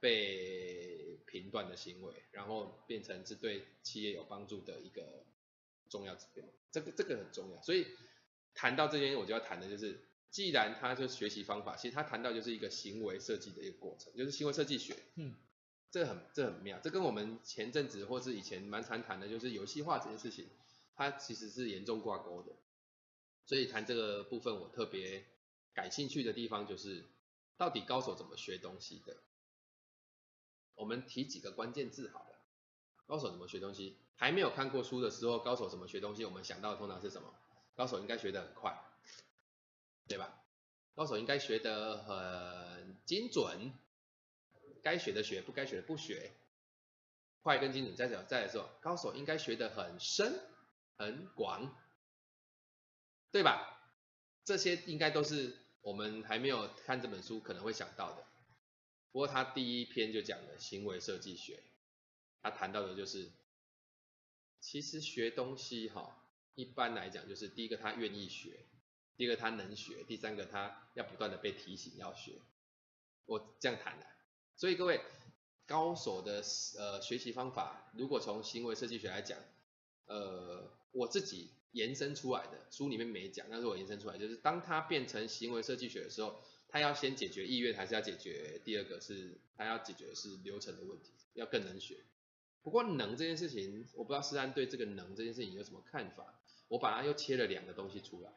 [0.00, 5.24] 被评断的行为，然后变成是对企业有帮助的一个
[5.88, 6.44] 重要指标。
[6.70, 7.86] 这个这个很重要，所以
[8.54, 14.96] 谈到这边我就要谈的就是，既然他就学习方法，其实他谈到就是一个行为设计的一个过程，就是行为设计学。
[15.16, 15.34] 嗯。
[15.88, 20.46] 这很这很妙，这跟我们前阵子或是以前蛮常谈的，就是游戏化这件事情，
[20.94, 22.52] 它其实是严重挂钩的。
[23.46, 25.24] 所以谈这个部分，我特别
[25.72, 27.04] 感兴趣的地方就是，
[27.56, 29.16] 到底高手怎么学东西的？
[30.76, 32.36] 我们提几个关键字好了。
[33.06, 33.98] 高手怎么学东西？
[34.14, 36.24] 还没有看过书的时候，高手怎么学东西？
[36.24, 37.34] 我们想到的通常是什么？
[37.74, 38.80] 高手应该学得很快，
[40.08, 40.42] 对吧？
[40.94, 43.72] 高手应该学得很精准。
[44.82, 46.32] 该学的学，不该学的不学。
[47.42, 50.40] 快跟精准再讲，再来说，高手应该学得很深
[50.96, 51.74] 很广，
[53.30, 53.72] 对吧？
[54.44, 58.24] 这些应该都是我们还没有看这本书可能会想到的。
[59.12, 61.62] 不过他第一篇就讲了行为设计学，
[62.42, 63.30] 他谈到的就是，
[64.60, 68.66] 其实学东西哈，一般来讲就是第一个他愿意学，
[69.16, 72.32] 第二个他能学，第三个他要不断的被提醒要学。
[73.24, 74.06] 我这样谈的。
[74.56, 75.00] 所以各位
[75.66, 76.42] 高手的
[76.78, 79.38] 呃学习方法，如果从行为设计学来讲，
[80.06, 92.04] 呃我自己延伸出来的书里面没讲，但是我延伸出来就是当他变成行为设计学的时候，他要先解决意愿，还是要解决第二个是他要解决的是流程的问题，要更能学。
[92.62, 96.40] 不过能这件事情，我不知道思安对这个能这件事情有什么看法？
[96.68, 98.32] 我把它又切了两个东西出来，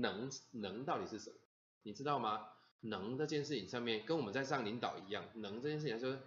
[0.00, 1.36] 能能到底是什么？
[1.84, 2.48] 你知道吗？
[2.80, 6.18] 能这件事情上面，跟我们在上领导一样，能这件事情就是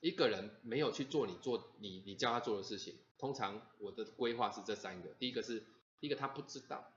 [0.00, 5.62] 一个人没有去做你做你你叫他做的事情，通常我的规划是这三个，第一个是
[6.00, 6.92] 第一个他不知道，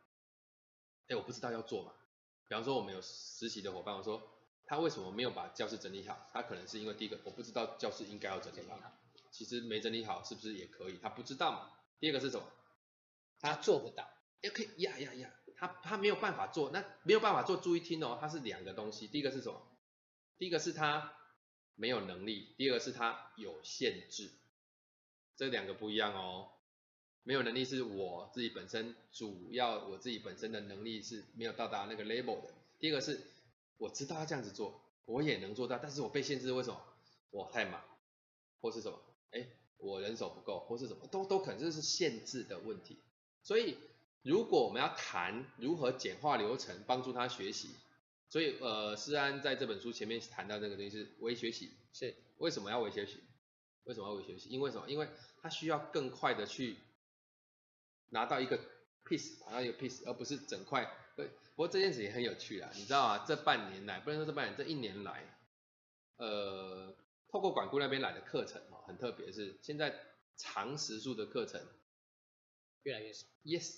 [1.10, 1.94] 哎我不知道要做嘛，
[2.48, 4.22] 比方说我们有实习的伙伴，我说
[4.66, 8.92] 他为什么没有把教室整理好，他可能是因为第一个我不知道教室应该要整理好，
[9.32, 12.46] 其实没整理好是不是也可以，他不知道嘛，第二个是什么？
[13.40, 14.08] 他做不到
[14.42, 15.34] 也可以呀呀呀。
[15.60, 19.08] 他他没有办法做，那没有办法做，注意听哦，他是两个东西。
[19.08, 19.60] 第一个是什么？
[20.38, 21.14] 第一个是他
[21.74, 24.32] 没有能力，第二个是他有限制，
[25.36, 26.52] 这两个不一样哦。
[27.28, 32.54] 没有能力是我自己本身主要我自己本身的能力是没有到达那个 level 的。
[32.80, 33.20] 第二个是
[33.78, 36.82] 我知道要这样子做，我也能做到，但是我被限制，为什么？
[37.32, 37.84] 我太忙，
[38.62, 38.98] 或是什么？
[39.32, 39.46] 哎，
[39.78, 41.06] 我人手不够，或是什么？
[41.08, 42.98] 都都可能这是限制的问题，
[43.44, 43.78] 所以。
[44.24, 47.70] 如果我们要谈如何简化流程，帮助他学习，
[48.28, 53.22] 所以呃，思安在这本书前面谈到那个东西是微学习，是为什么要微学习？
[53.86, 54.50] 为什么要微学习？
[54.50, 54.90] 因为什么？
[54.90, 55.08] 因为
[55.42, 56.76] 他需要更快的去
[58.10, 58.60] 拿到一个
[59.06, 60.90] piece，拿到一个 piece，而不是整块。
[61.16, 65.38] 对，不过这件事也很有趣啊，你知道啊，这半年来，不能说这半年，这一年来，
[66.18, 66.96] 呃，
[67.28, 69.94] 透过管顾那边来的课程哦，很特别，是现在
[70.36, 71.60] 长时数的课程
[72.84, 73.26] 越来越少。
[73.44, 73.78] Yes。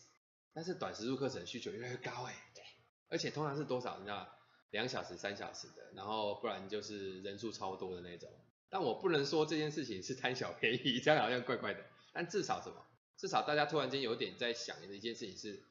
[0.51, 2.63] 但是短时数课程需求越来越高哎，对，
[3.07, 3.97] 而且通常是多少？
[3.99, 4.27] 你知道，
[4.71, 8.29] 两小时、三小时的，然后不然就是人数超多的那种。
[8.67, 11.85] 但我不能说这件事情是贪小便宜，这样好像怪怪的。
[12.11, 12.85] 但至少什么？
[13.19, 15.61] 至少大家突然间有点在想的一件事情是，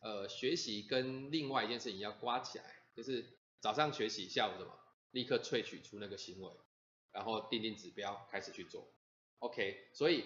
[0.00, 2.64] 呃，学习跟另外一件事情要刮起来，
[2.96, 4.76] 就是早上学习，下午什么？
[5.10, 6.50] 立刻萃取出那个行为，
[7.12, 8.88] 然后定定指标，开始去做。
[9.38, 10.24] OK，所以。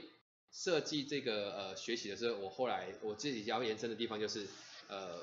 [0.50, 4.48] 设计这个呃学习的时候，我后来我自己要延伸的地方就是
[4.88, 5.22] 呃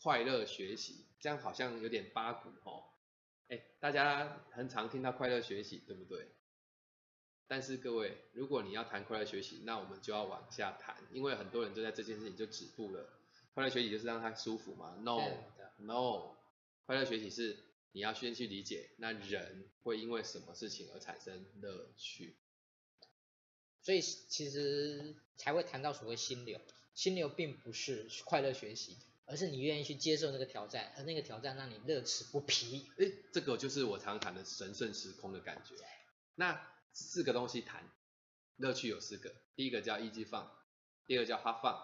[0.00, 2.84] 快乐学习，这样好像有点八股哦。
[3.48, 6.28] 哎，大家很常听到快乐学习，对不对？
[7.50, 13.08] 但是各位，如果你要谈快乐学习，那我们就要往下谈，因为很多人就在这件事情就止步了。
[13.54, 16.36] 快乐学习就是让他舒服嘛？No，No，
[16.86, 17.58] 快乐学习是
[17.90, 22.36] 你要先去理解，那人会因为什么事情而产生乐趣。
[23.82, 26.60] 所以其实才会谈到所谓心流，
[26.94, 32.86] 心流并不是快乐学习，而是你愿意去接受那个挑战，而那个挑战让你乐此不疲。
[32.98, 35.74] 诶，这个就是我常谈的神圣时空的感觉。
[36.36, 36.64] 那
[37.04, 37.82] 四个东西谈，
[38.56, 40.46] 乐趣有四个，第一个叫 Easy Fun，
[41.06, 41.82] 第二个叫 Have Fun，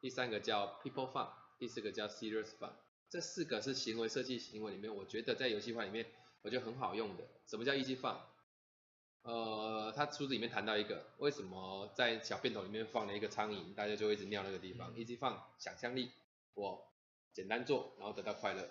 [0.00, 2.72] 第三个叫 People Fun，第四个叫 Serious Fun。
[3.10, 6.06] 这四个是行为设计行为里面，我觉得在游戏化里面，
[6.40, 7.24] 我觉得很好用的。
[7.46, 8.16] 什么叫 Easy Fun？
[9.22, 14.94] 呃，他书子里面谈到一个，为什么在小便桶里面放了一个苍蝇，大家就会一直尿那个地方。
[14.94, 16.10] Easy Fun，想象力，
[16.54, 16.90] 我
[17.32, 18.70] 简单做，然后得到快乐。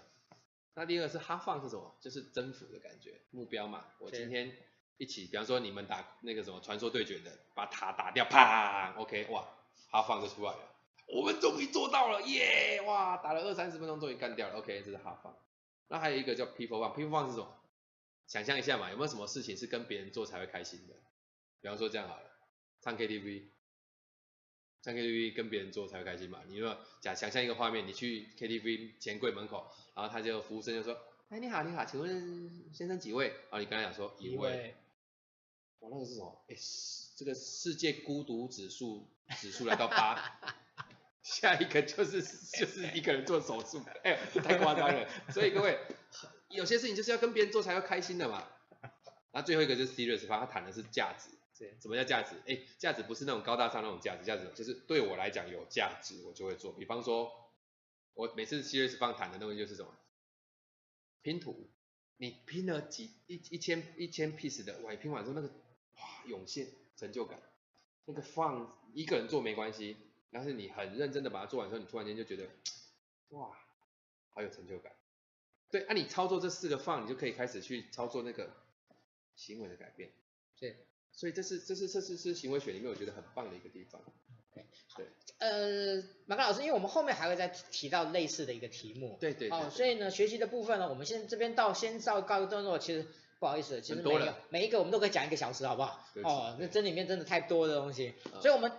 [0.73, 1.95] 那第二个是 Have Fun 是什么？
[2.01, 3.85] 就是征服的感觉，目标嘛。
[3.99, 4.57] 我今天
[5.01, 9.47] 一起，比方说你们打那个什么传说对决的，把塔打掉，啪，OK，哇
[9.89, 10.59] 哈放就出来了。
[11.07, 15.35] 我们终于做到了，耶，哇，打了二三十分钟，终于干掉了，OK，这是哈放。
[15.87, 17.51] 那还有一个叫 People Fun，People Fun 是什么？
[18.27, 20.93] 想象一下嘛，有没有什么事情是跟别人做才会开心的？
[21.61, 22.23] 比方说这样好了，
[22.79, 23.45] 唱 KTV。
[24.83, 26.41] 唱 KTV 跟别人做才会开心嘛？
[26.47, 30.95] 你如果假想象一个画面，你去 KTV 钱柜门口，然后他就服务生就说，
[31.29, 33.27] 哎你好你好，请问先生几位？
[33.27, 34.75] 然后你刚才讲说一位，
[35.81, 36.45] 位哇那个是什么？
[36.47, 36.55] 哎
[37.15, 39.07] 这个世界孤独指数
[39.39, 40.39] 指数来到八，
[41.21, 45.07] 下一个就是就是一个人做手术，哎太夸张了。
[45.29, 45.77] 所以各位
[46.49, 48.47] 有些事情就是要跟别人做才要开心的嘛。
[49.31, 51.29] 那最后一个就是 serious，他谈的是价值。
[51.79, 52.41] 什么叫价值？
[52.47, 56.73] 哎，价值不是那种高大上那种价值，价值就是对我来讲有价值，我就会做。
[56.73, 57.31] 比方说，
[58.15, 59.95] 我每次 Serious Fun 谈的东西就是什么？
[61.21, 61.69] 拼图，
[62.17, 65.53] 你拼了几一一千一千 piece 的，哇，拼完之后那个哇
[66.25, 67.41] 涌现成就感，
[68.05, 69.97] 那个 Fun 一个人做没关系，
[70.31, 72.47] 但是你很认真的把它做完之后，你突然间就觉得
[73.29, 73.57] 哇，
[74.29, 74.93] 好有成就感。
[75.69, 78.51] 对，那、啊、你操作这四个 Fun，你就可以开始去操作那个
[79.35, 80.11] 行为的改变。
[80.59, 80.87] 对。
[81.13, 84.01] 所以这是这是这是是行为学里面我觉得很棒的一个地方。
[84.53, 85.01] 对，好，
[85.39, 89.17] 呃，马克老师，因为我们后面还会再提到类似的一个题目。
[89.19, 89.57] 对对，对。
[89.57, 92.79] 哦，所以呢，学习的部分呢，我们先这边到先到告一段落。
[92.79, 93.05] 其实
[93.41, 96.05] 不好意思，其实每一个每一个我们都可以讲一个小时，好不好？
[96.23, 98.71] 哦，那这里面真的太多的东西，所以我们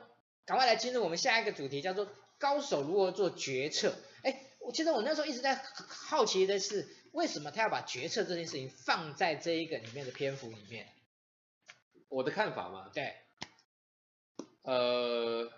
[0.47, 2.07] 赶快来进入我们下一个主题，叫做
[2.39, 3.93] 高手如何做决策。
[4.23, 5.57] 哎，我其实我那时候一直在
[5.89, 10.87] 好奇的是，为什么他要把决策这件事情放在这一个里面的篇幅里面？
[12.09, 13.17] 我的看法嘛，对，
[14.63, 15.51] 呃，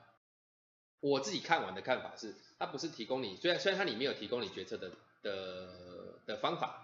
[1.01, 6.84] 我自己看完的看法是，它不是提供你，虽然虽然它里面有提供你决策的的的方法，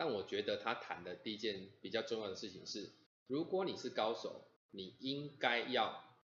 [0.00, 2.88] 但我觉得他谈的第一件比较重要的事情是，
[3.26, 6.16] 如果你是高手，你应该要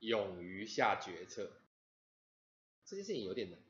[0.00, 1.52] 勇于下决策。
[2.84, 3.60] 这件事情有点难，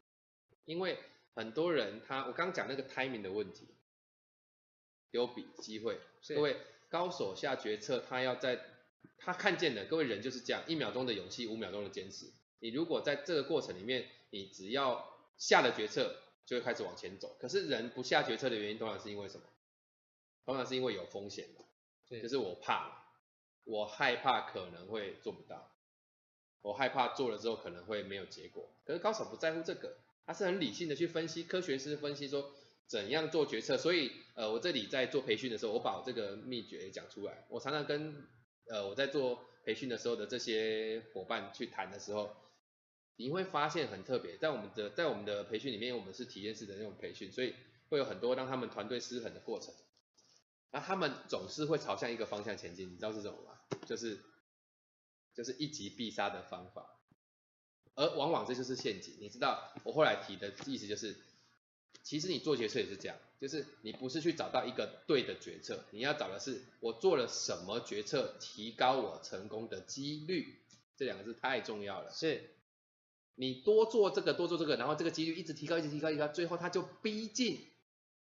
[0.64, 0.98] 因为
[1.34, 3.68] 很多人他，我刚刚讲那个 timing 的问题，
[5.10, 6.56] 丢笔机会，各位。
[6.88, 8.58] 高手下决策，他要在
[9.18, 12.32] 他看见的，各位人就是这样，一秒钟的勇气，五秒钟的坚持。
[12.60, 17.36] 你如果在这个过程里面，你只要下了决策，就会开始往前走。
[17.40, 19.44] 可是人不下决策的原因，通常是因为什么？
[20.44, 21.64] 通常是因为有风险嘛，
[22.20, 23.06] 就是我怕，
[23.64, 25.70] 我害怕可能会做不到，
[26.60, 28.68] 我害怕做了之后可能会没有结果。
[28.84, 32.52] 可是高手不在乎这个，他是很理性的去分析，科学师分析说。
[32.84, 33.78] 怎样做决策？
[33.78, 37.46] 所以，呃，我这里在做培训的时候，我把我这个秘诀也讲出来。
[37.48, 38.28] 我常常跟，
[38.66, 42.36] 呃，我在做培训的时候的这些伙伴去谈的时候，
[43.22, 44.36] 你会发现很特别。
[44.36, 47.54] 在我们的在我们的培训里面，我们是体验式的那种培训，所以
[47.88, 49.72] 会有很多让他们团队失衡的过程。
[50.70, 53.60] 那他们总是会朝向一个方向前进，你知道是什么吗？
[53.86, 54.18] 就是
[55.34, 56.98] 就是一击必杀的方法，
[57.94, 59.16] 而往往这就是陷阱。
[59.20, 61.16] 你知道，我后来提的意思就是。
[62.04, 70.58] 其实你做决策也是这样，就是你不是去找到一个对的决策，你要找的是我做了什么决策提高我成功的几率，
[70.96, 72.10] 这两个字太重要了。
[72.10, 72.56] 是，
[73.34, 77.66] 你多做这个多做这个，然后这个几率一直提高一直提高一直提高，最后它就逼近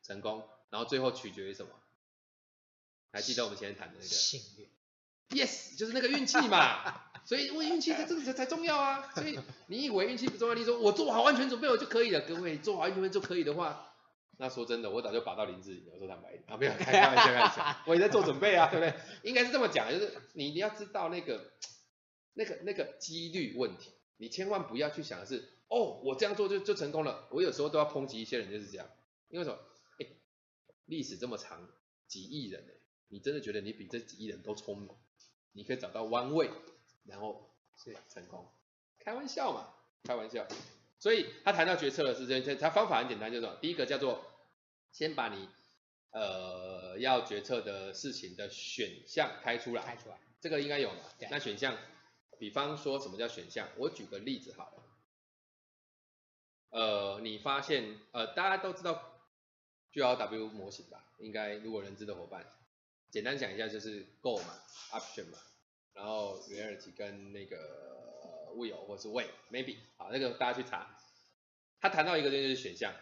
[0.04, 1.72] 成功，然后最后取决于什么？
[3.12, 4.08] 还记得我们前面谈的那个？
[4.08, 4.70] 幸运。
[5.30, 7.02] Yes，就是那个运气嘛。
[7.26, 9.10] 所以，我运气在这个才才重要啊！
[9.16, 10.56] 所以，你以为运气不重要？
[10.56, 12.20] 你说我做好安全准备我就可以了。
[12.22, 13.96] 各位，做好安全准备就可以的话，
[14.38, 15.94] 那说真的，我早就把到林志颖了。
[15.94, 18.94] 我说坦白一点啊，没有开开玩笑，开玩笑，我也在做准备啊，对不对？
[19.24, 21.54] 应该是这么讲，就是你你要知道那个
[22.34, 27.28] 那个那个几率问题，你千万不要去想的是，哦，我这样做就就成功了。
[27.32, 28.90] 我有时候都要抨击一些人，就是这样，
[29.30, 29.58] 因为什么？
[30.00, 30.08] 哎，
[30.86, 31.70] 历史这么长，
[32.08, 32.74] 几亿人哎，
[33.10, 34.90] 你真的觉得你比这几亿人都聪明？
[35.54, 36.50] 你可以找到弯位。
[37.06, 38.50] 然后是成功，
[38.98, 39.74] 开玩笑嘛，
[40.06, 40.48] 开玩笑。
[41.00, 44.24] 所以他谈到决策的是这，他方法很简单，就是第一个叫做
[44.94, 45.50] 先把你
[46.12, 51.02] 呃要决策的事情的选项开出来，开出来，这个应该有嘛？
[51.30, 51.78] 那选项，
[52.44, 53.70] 比方说什么叫选项？
[53.78, 54.84] 我举个例子好了，
[56.72, 59.18] 呃，你发现呃大家都知道
[59.94, 61.06] G L W 模型吧？
[61.20, 62.46] 应该如果认知的伙伴，
[63.10, 64.60] 简单讲一下就是 Go 嘛
[64.92, 65.38] ，Option 嘛。
[65.94, 71.00] 然后 reality 跟那个 will 或是 way maybe 好，那个大家去查。
[71.80, 72.94] 他谈到一个就是选项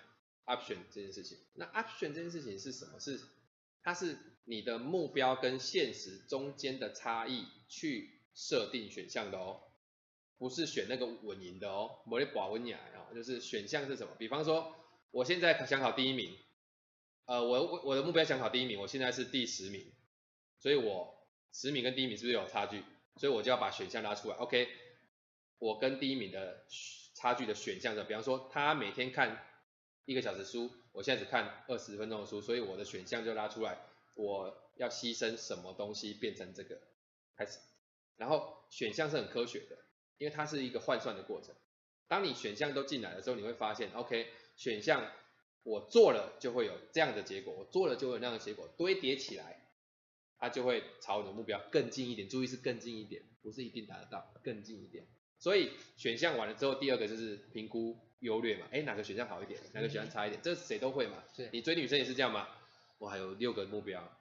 [0.45, 1.39] option 这件事情。
[1.55, 2.99] 那 option 这件事情是什么？
[2.99, 3.19] 是
[3.81, 9.61] 它是你的目标跟现实中间的差异去设定选项的哦，
[10.37, 14.15] 不是选那个稳赢的哦，莫得保稳赢哦，就是选项是什么？
[14.17, 14.75] 比方说，
[15.11, 16.37] 我现在想考第一名，
[17.25, 19.91] 呃，我我我的目标想考第一名，我现在是第十名，
[20.59, 22.83] 所以我十名跟第一名是不是有差距？
[23.17, 24.67] 所以我就要把选项拉出来，OK，
[25.59, 26.65] 我跟第一名的
[27.13, 29.45] 差距的选项的，比方说他每天看
[30.05, 30.71] 一个小时书。
[30.93, 33.79] 我现在只看二十分钟的书，所以我的选项就拉出来，
[34.15, 36.81] 我要牺牲什么东西变成这个
[37.37, 37.59] 开始，
[38.17, 39.77] 然后选项是很科学的，
[40.17, 41.55] 因为它是一个换算的过程。
[42.07, 45.11] 当你选项都进来的时候，你会发现，OK，选项
[45.63, 49.69] 我做了就会有这样的结果，我做了就会有那样的结果，堆叠起来，
[50.37, 52.27] 它就会朝你的目标更近一点。
[52.27, 55.07] 注意是更近一点，不是一定达得到，更近一点。
[55.39, 57.97] 所以选项完了之后，第二个就是评估。
[58.21, 61.23] 优劣嘛，哎，哪个选项好一点，哪个选项差一点，嗯、这谁都会嘛。
[61.51, 62.47] 你追女生也是这样吗？
[62.99, 64.15] 我还有六个目标，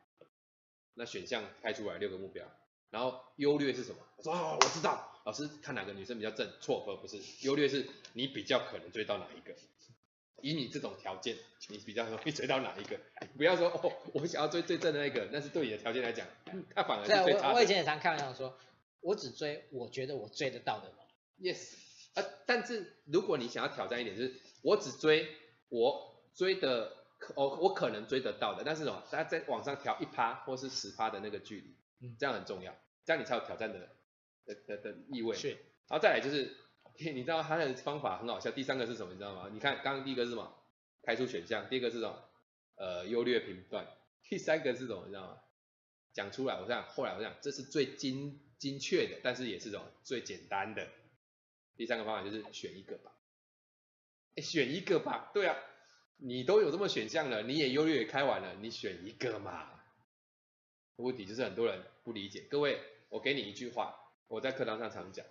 [0.94, 2.50] 那选项开出来六个目标，
[2.90, 3.98] 然后优劣是什么？
[4.16, 9.54] 我说哦，我知道，老师看哪个女生比较正，错，不不是，优劣是你比较可能追到哪一个，
[10.42, 11.36] 以你这种条件，
[11.68, 12.98] 你比较容易追到哪一个？
[13.36, 16.26] 不要说哦，我想要追最正的那个，那是对你的条件来讲，
[16.74, 17.48] 他反而是最差的。
[17.50, 18.58] 我我以前也常开玩笑说，
[19.00, 21.54] 我只追我觉得我追得到的人。
[21.54, 21.74] Yes。
[22.14, 25.28] 啊，但是如果你想要挑战一点，就是我只追
[25.68, 26.92] 我追的，
[27.36, 29.00] 哦，我可能追得到的，但是什么？
[29.12, 33.88] 大家在往上调一趴或是十趴的那个距离，嗯，这样很重要，这样你才有挑战的
[34.44, 35.36] 的的的意味。
[35.36, 36.56] 是，然后再来就是，
[37.12, 38.50] 你知道他的方法很好笑。
[38.50, 39.12] 第三个是什么？
[39.12, 39.48] 你知道吗？
[39.52, 40.54] 你看刚刚第一个是什么？
[41.02, 41.68] 开出选项。
[41.68, 42.24] 第二个是什么？
[42.76, 43.86] 呃，优劣评断。
[44.22, 45.04] 第三个是什么？
[45.06, 45.38] 你知道吗？
[46.12, 49.86] 讲出来，我想后来我想，这是最精精确的，但是也是什么？
[50.02, 50.88] 最简单的。
[51.76, 53.12] 第三个方法就是选一个吧，
[54.36, 55.56] 哎，选一个吧，对啊，
[56.18, 59.80] 你都有这么选项了，你也优劣也开完了，你选一个嘛。
[60.96, 63.94] 问题就是很多人不理解，各位，我给你一句话，
[64.28, 65.26] 我在课堂上常讲，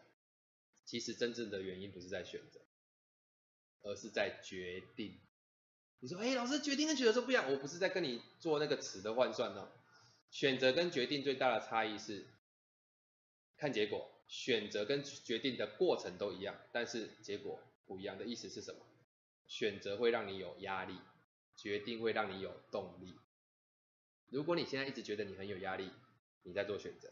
[0.86, 2.60] 其实真正的原因不是在选择，
[3.82, 5.20] 而是在决定。
[6.00, 9.70] 你说，哎，老师，决定跟选择不一样，我不是在跟你做那个词的换算哦，
[10.32, 12.28] 选择跟决定最大的差异是
[13.58, 14.12] 看结果。
[14.30, 18.80] 选择跟决定的过程都一样，但是结果不一样的意思是什么？
[19.48, 21.00] 选择会让你有压力，
[21.56, 23.16] 决定会让你有动力。
[24.28, 25.90] 如果你现在一直觉得你很有压力，
[26.44, 27.10] 你在做选择；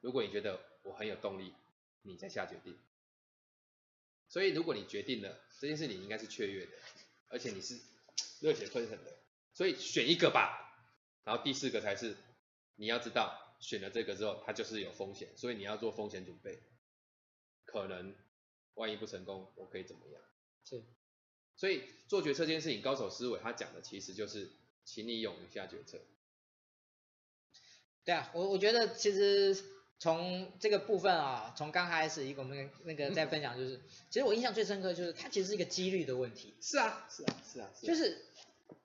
[0.00, 1.54] 如果你觉得我很有动力，
[2.02, 2.78] 你在下决定。
[4.28, 6.72] 所以如果你决定了这件事，你应该是雀跃的，
[7.28, 7.80] 而且你是
[8.40, 9.16] 热血沸腾的。
[9.52, 10.60] 所以选一个吧。
[11.24, 12.16] 然后第四个才是
[12.76, 13.40] 你要知道。
[13.60, 16.58] 选了这个之后，它就是有风险，所以你要做风险准备。
[17.64, 18.14] 可能
[18.74, 20.20] 万一不成功，我可以怎么样？
[20.64, 20.82] 是。
[21.56, 24.50] 所以做决策这件事情，高手思维他讲的其实就是，
[24.84, 25.98] 请你勇于下决策。
[28.04, 29.56] 对啊，我我觉得其实
[29.98, 33.80] 从这个部分啊，从刚开始一个我们那个在分享，就是、嗯、
[34.10, 36.54] 其实我印象最深刻就是它其实是一个几率的问题。
[36.60, 37.88] 是啊，是啊，是啊，是啊。
[37.88, 38.22] 就是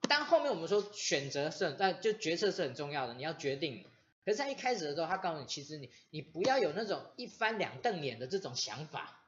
[0.08, 3.84] 当后面我们说选择是很，但就决策是很重要的，你要决定。
[4.24, 9.18] 可是，在一开始的时候，他告诉你，其实你你不要有那种一翻两瞪眼的这种想法，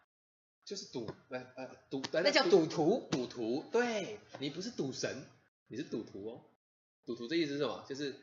[0.65, 5.25] 就是赌，呃呃赌，那叫赌徒，赌徒，对，你不是赌神，
[5.69, 6.41] 你是赌徒哦。
[7.05, 7.85] 赌徒这意思是什么？
[7.89, 8.15] 就是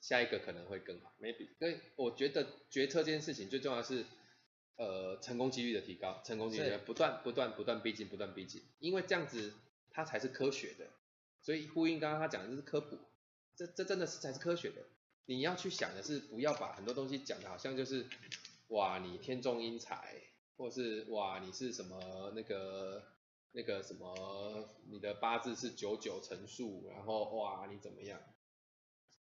[0.00, 1.48] 下一个可能会更好，maybe。
[1.58, 4.04] 所以我觉得决策这件事情最重要的是，
[4.76, 9.54] 呃，成功几率的提高，成功几率不断不断不断逼近，不断逼近，因为这样子
[9.90, 10.86] 它才是科学的。
[11.42, 12.98] 所以呼应刚刚他讲的就是科普，
[13.54, 14.82] 这这真的是才是科学的。
[15.26, 18.06] 你要去想的是，不要把很多东西讲的好像就是，
[18.68, 20.22] 哇，你天纵英才，
[20.56, 23.02] 或是哇，你是什么那个
[23.52, 28.20] 那个什么，你的八字是九九乘数，然后哇，你怎么样？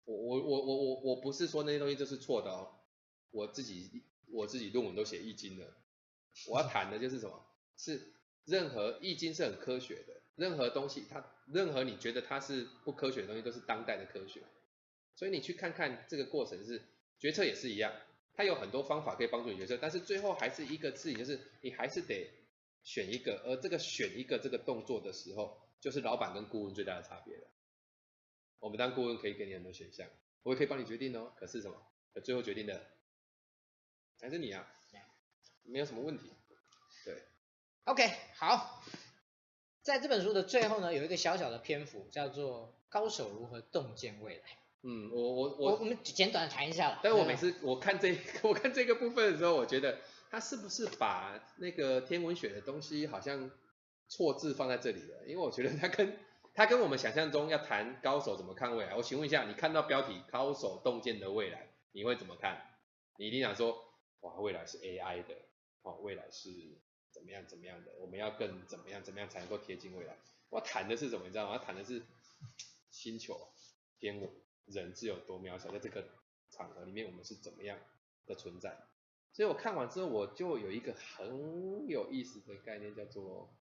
[0.05, 2.71] 我我我我我我不是说那些东西就是错的哦，
[3.31, 5.67] 我自己我自己论文都写易经了，
[6.49, 7.45] 我要谈的就是什么？
[7.77, 8.13] 是
[8.45, 14.43] 任何易经是很科学的，任何东西它任何你觉得它是不科学的东西都是当代的科学。
[15.17, 16.83] 所以你去看看这个过程是
[17.19, 17.93] 决策也是一样，
[18.35, 22.29] 它有很多方法可以帮助你决策，但是最后还是一个事情，就是你还是得
[22.83, 27.47] 选一个，而这个选一个这个动作的时候，就是老板跟顾问最大的差别了。
[28.65, 30.09] 我们当顾问可以给你很多选项，
[30.43, 31.77] 我也可以帮你决定哦，可是什么？
[32.15, 32.81] 可最后决定的
[34.19, 34.67] 还是你啊，
[35.65, 36.31] 没有什么问题。
[37.05, 37.23] 对
[37.85, 38.83] ，OK，好，
[39.83, 44.43] 在这本书的最后呢，有一个小小的篇幅叫做《高手如何洞见未来》。
[44.81, 47.01] 嗯，我我我我们简短的谈一下了。
[47.03, 50.01] 但是我每次我看这我看这个部分的时候，我觉得
[50.31, 53.51] 他是不是把那个天文学的东西好像
[54.09, 55.27] 错字放在这里了？
[55.27, 56.19] 因为我觉得他跟
[56.55, 58.95] 他跟我们想象中要谈高手怎么看未来。
[58.95, 62.79] 我请问一下，你看到标题“高手洞见的未来”，你会怎么看？
[63.17, 63.85] 你一定想说，
[64.21, 65.35] 哇，未来是 AI 的，
[65.83, 66.51] 哦，未来是
[67.11, 67.93] 怎么样怎么样的？
[67.99, 70.17] 我们要更怎么样怎么样才能够贴近未来？
[70.49, 71.27] 我谈的是什么？
[71.27, 71.59] 你知道吗？
[71.59, 72.03] 谈的是
[72.91, 73.49] 星球
[73.99, 74.31] 天文。
[74.67, 76.09] 人是有多渺小，在这个
[76.49, 77.79] 场合里面，我们是怎么样
[78.25, 78.75] 的存在？
[79.31, 83.55] 所以我看完之后，我就有一个很有意思的概念，叫做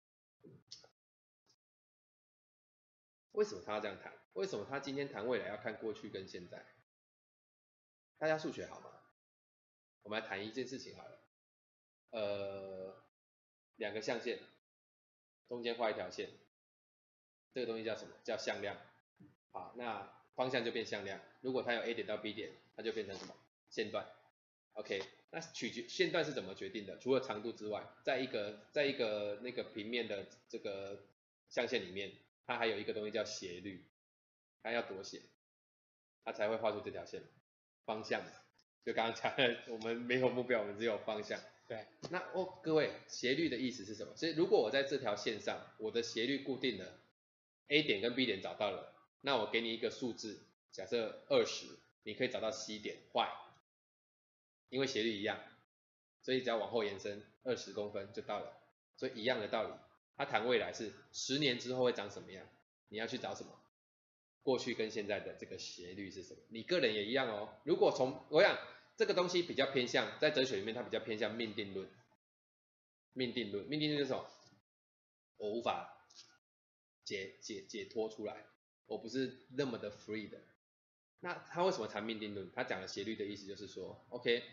[3.34, 4.14] 为什么他要这样谈？
[4.34, 6.66] 为什么他今天谈未来要看过去跟现在？
[8.18, 8.92] 大家数学好吗？
[10.04, 11.20] 我们来谈一件事情好了，
[12.12, 13.04] 呃，
[13.76, 14.40] 两个象限，
[15.48, 16.30] 中间画一条线，
[17.54, 18.16] 这个东西叫什么？
[18.24, 18.78] 叫向量。
[19.52, 20.22] 好，那。
[20.34, 23.36] 方向就变向量，如果它有 A 点到 B 点，它就变成什么？
[23.70, 24.10] 线段。
[24.72, 26.98] OK，那取决线段是怎么决定的？
[27.00, 31.04] 除了长度之外，在一个在一个那个平面的这个
[31.50, 32.14] 象限里面，
[32.52, 33.86] 它还有一个东西叫斜率，
[34.62, 35.22] 它要多斜，
[36.26, 37.24] 它才会画出这条线。
[37.86, 38.22] 方向，
[38.84, 41.40] 就刚刚讲的，我们没有目标，我们只有方向。
[41.68, 41.88] 对。
[42.10, 44.16] 那哦，各位，斜率的意思是什么？
[44.18, 47.00] 所以如果我在这条线上，我的斜率固定了
[47.70, 48.94] ，A 点跟 B 点找到了。
[49.22, 51.68] 那我给你一个数字，假设二十，
[52.04, 53.30] 你可以找到 C 点 Y，
[54.70, 55.40] 因为斜率一样，
[56.22, 58.58] 所以只要往后延伸二十公分就到了。
[58.98, 59.74] 所以一样的道理，
[60.24, 62.48] 他谈未来是十年之后会长什么样，
[62.90, 63.50] 你要去找什么？
[64.44, 66.40] 过去跟现在的这个斜率是什么？
[66.50, 67.50] 你个人也一样哦。
[67.64, 68.56] 如果从我想
[68.96, 71.90] 这个东西比较偏向在哲学里面，它比较偏向命定论。
[73.14, 74.24] 命定论，命定论是什么？
[75.38, 76.06] 我无法
[77.04, 78.46] 解解解脱出来。
[78.86, 80.40] 我不是那么的 free 的，
[81.22, 82.52] 那他为什么谈命定论？
[82.54, 84.44] 他讲的斜率的意思就是说，OK，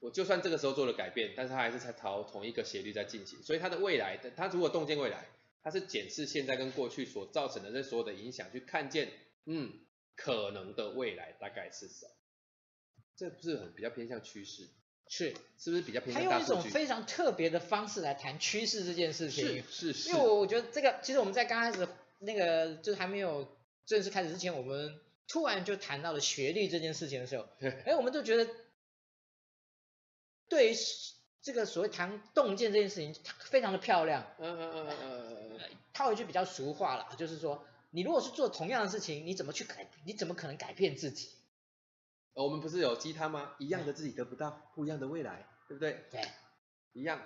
[0.00, 5.26] 我就算这个时候做了改变，但是他还是在朝同一个斜率在进行，所以他的未来的，他如果洞见未来，
[5.62, 9.08] 他是检视现在跟过去所造成的这所有的影响，去看见，
[9.46, 9.72] 嗯，
[10.14, 12.10] 可能的未来大概是什么？
[13.16, 14.68] 这不是很比较偏向趋势？
[15.08, 16.48] 是，是不是比较偏向大数据？
[16.48, 21.86] 他用一种非常特别的方式来谈趋势这件事情，是是是，因为我觉得这个，其实我们在刚开始
[22.18, 23.46] 那个就是还没有。
[23.86, 27.46] 正式开始之前，我们突然就谈到了学历这件事情的时候，
[27.84, 28.48] 哎，我们都觉得，
[30.54, 30.76] 对于
[31.42, 34.24] 这个所谓谈洞见这件事情，非常的漂亮。
[34.38, 35.70] 嗯嗯嗯嗯嗯。
[35.92, 39.90] 套一句比较俗话了，就是说，你如果是做同样的事情，你怎么去改？
[40.04, 41.30] 你怎么可能改变自己？
[42.34, 43.56] 我们不是有鸡汤吗？
[43.58, 46.04] 一样的自己得不到不一样的未来，对不对？
[46.12, 46.22] 对，
[46.92, 47.20] 一样。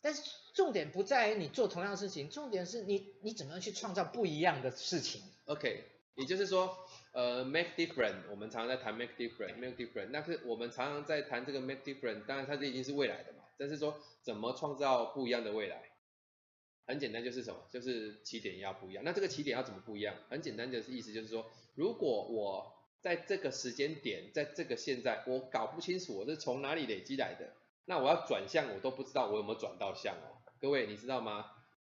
[0.00, 0.22] 但是
[0.54, 5.20] 重点不在于你做同样的事情，重点是你你怎么样去创造不一样的事情。
[5.46, 5.84] OK，
[6.14, 15.90] 也就是说，呃，make different，我们常常在谈 make different，make different，那是我们常常在谈这个 make different，当然它这已经是未来的嘛，但是说怎么创造不一样的未来？
[16.86, 17.60] 很简单，就是什么？
[17.70, 19.04] 就是起点要不一样。
[19.04, 20.16] 那这个起点要怎么不一样？
[20.28, 27.54] 很简单的意思就是说，如果我在这个时间点，在这个现在，我搞不清楚我是从哪里累积来的。
[27.86, 30.42] 那我要转向，我都不知道我有没有转到向哦。
[30.60, 31.46] 各位，你知道吗？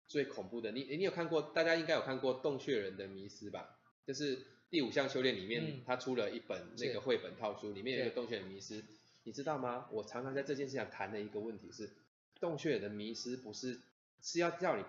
[0.06, 1.40] 最恐怖的，你你有看过？
[1.40, 3.78] 大家应该有看过《洞穴人的迷失》吧？
[4.04, 8.84] 就是第五项修炼里面，他出了一本那个绘本套书，里面有一个洞穴的迷失，
[9.24, 9.88] 你知道吗？
[9.90, 11.90] 我常常在这件事上谈的一个问题是，
[12.40, 13.80] 洞穴的迷失不是
[14.22, 14.84] 是要叫你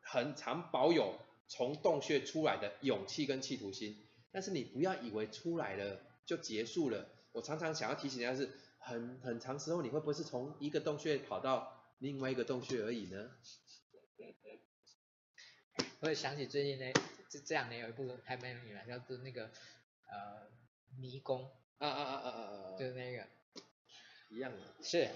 [0.00, 1.14] 很常保有
[1.46, 3.96] 从洞穴出来的勇气跟企图心，
[4.32, 7.08] 但是你不要以为出来了就结束了。
[7.32, 8.50] 我常常想要提醒大家是。
[8.80, 13.30] 很很长时候，你会不会是从一个洞穴跑到另外一个洞穴而已呢？
[16.00, 16.92] 我也想起最近呢，
[17.28, 19.50] 这这两年有一部还蛮有名的，叫做那个
[20.06, 20.46] 呃
[20.98, 23.26] 迷宫啊啊啊啊啊，就是那个
[24.30, 25.08] 一样的，是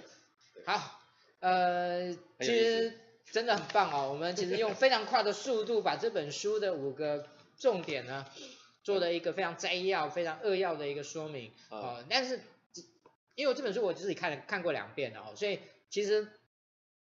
[0.66, 1.00] 好
[1.40, 2.98] 呃，其实
[3.30, 8.26] 真的很棒哦，我们其实用非常快的速度把这本书的五个重点呢
[8.82, 12.40] 做了一个非常摘要、非常扼要的一个说明啊、呃，但是。
[13.34, 15.58] 因为这本书我自己看了看过两遍了哦，所以
[15.88, 16.28] 其实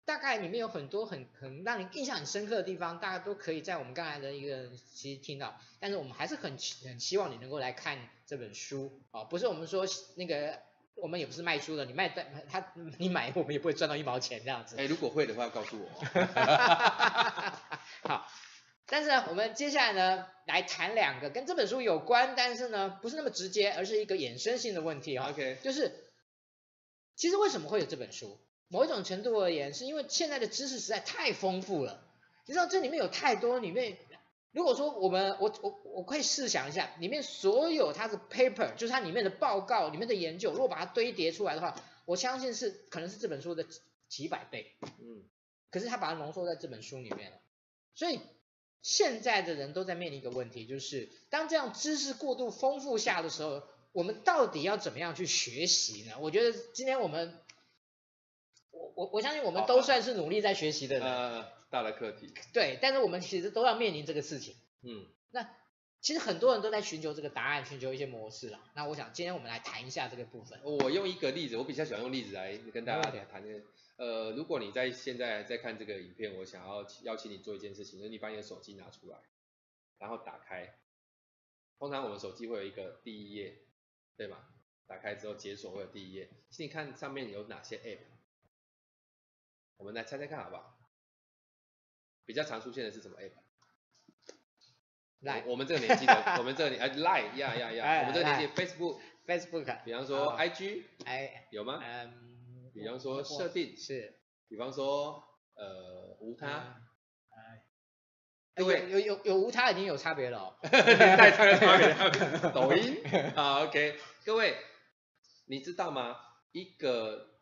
[0.06, 9.86] 大概里面有很多很很让你印象很深刻的地方，大家都可以在我们刚才的一个其实听到，但是我们还是很很希望你能够来看这本书哦，不是我们说
[10.16, 10.60] 那个
[10.96, 12.10] 我们也不是卖书的，你卖
[12.50, 14.76] 他你买我们也不会赚到一毛钱这样子。
[14.78, 15.90] 哎，如果会的话告诉我。
[18.04, 18.28] 好，
[18.88, 25.32] 但是呢，我们接下来呢来谈两个跟这本书有关，但是呢不是那么直接，而是一个衍生性的问题啊、哦。
[25.32, 26.00] OK，就是。
[27.16, 28.40] 其实为什么会有这本书？
[28.74, 32.04] 某一种程度而言，是因为现在的知识实在太丰富了。
[32.48, 33.96] 你知道这里面有太多里面
[34.52, 43.64] 如果说我们我我我可以试想一下，里面所有它的 paper，就是它里面的报告、里面的研究，如果把它堆叠出来的话，我相信是可能是这本书的
[44.10, 44.74] 几百倍。
[44.82, 45.22] 嗯，
[45.70, 47.38] 可是他把它浓缩在这本书里面了，
[47.94, 48.20] 所以
[48.82, 53.62] 现在的人都在面临一个问题，就是当这样知识过度丰富下的时候，
[53.92, 56.16] 我们到底要怎么样去学习呢？
[56.20, 57.40] 我觉得今天我们，
[58.96, 61.08] 我我我相信我们都算是努力在学习的人。
[61.08, 64.56] 呃大的课题，对，但是我们其实都要面临这个事情。
[64.84, 65.50] 嗯，那
[66.02, 68.60] 其实很多人都在寻求这个答案，寻求一些模式啦。
[68.76, 70.60] 那我想今天我们来谈一下这个部分。
[70.62, 73.44] 我用一个例子，我比较喜欢用例子来跟大家来谈。
[73.44, 73.64] 嗯、
[73.98, 79.18] 呃，如果你在现在在看这个影片，我想要邀请你做一件事情，就是你把你的手机拿出来，
[79.98, 80.76] 然后打开。
[81.80, 83.58] 通常我们手机会有一个第一页，
[84.16, 84.38] 对吗？
[84.86, 88.13] 打开之后解锁会有第一页，请你看上面有哪些 App。
[89.78, 90.78] 我们来猜猜看好不好？
[92.26, 93.34] 比较常出现的是什么？App？
[95.20, 101.80] 来，我们这个年纪的，我们这个年哎，Line 呀呀呀，我们这个年纪 Facebook，Facebook，比方说 IG，哎，有吗？
[101.82, 104.20] 嗯，比方说设定是，
[104.50, 105.24] 比方说
[105.56, 106.82] 呃无他，
[107.30, 107.64] 哎，
[108.56, 111.54] 各位有有有无他已经有差别了哦， 太差别
[111.88, 113.02] 了，抖音，
[113.36, 114.58] 好 OK，各位
[115.46, 116.18] 你知道吗？
[116.52, 117.33] 一个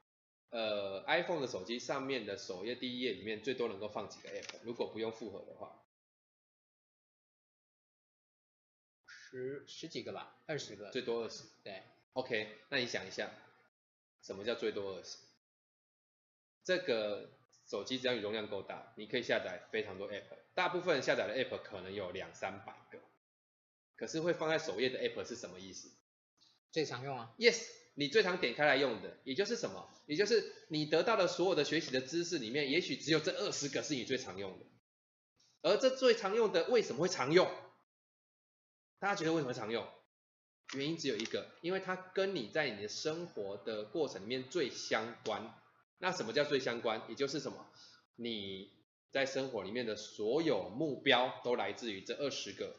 [0.52, 4.60] 呃，iPhone 的手机上面的首页第一页里面最多能够放几个 App？
[4.64, 5.82] 如果不用复合的话，
[9.08, 11.46] 十十几个吧，二十个，最多二十。
[11.64, 11.82] 对
[12.12, 13.32] ，OK，那你想一下，
[14.22, 15.20] 什么叫最多二十？
[16.66, 17.32] 这个
[17.66, 23.00] 手机只要你容量够大，你可以下载非常多 App，大部分下载的 App 可能有两三百个，
[23.96, 25.90] 可是会放在首页的 App 是什么意思？
[26.74, 27.81] 最常用啊？Yes。
[27.94, 29.90] 你最常点开来用的，也就是什么？
[30.06, 34.66] 也就是你得到的所有的学习的知识里面，也许只有这二十个是你最常用的。
[35.62, 37.52] 而这最常用的为什么会常用？
[39.00, 39.88] 大家觉得为什么常用？
[40.74, 45.54] 原因只有一个，因为它跟你在你的生活的过程里面最相关。
[45.98, 47.02] 那什么叫最相关？
[47.10, 47.70] 也就是什么？
[48.16, 48.72] 你
[49.12, 52.76] 在生活里面的所有目标都来自于这二十个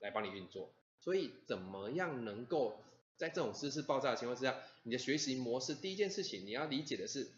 [0.00, 0.74] 来帮你运作。
[0.98, 2.82] 所以怎么样能够？
[3.16, 7.30] 在这种知识爆炸的情况之下，你的学习模式第一件事情你要理解的是，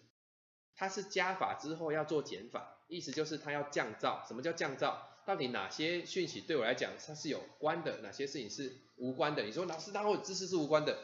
[0.74, 4.26] 它是加法之后要做减法，意思就是它要降噪。
[4.26, 4.96] 什么叫降噪？
[5.26, 9.42] 到底哪些讯息对我来讲它是有关的，哪些事情是无关的？
[9.44, 10.98] 你说老师，当我知识是无关的，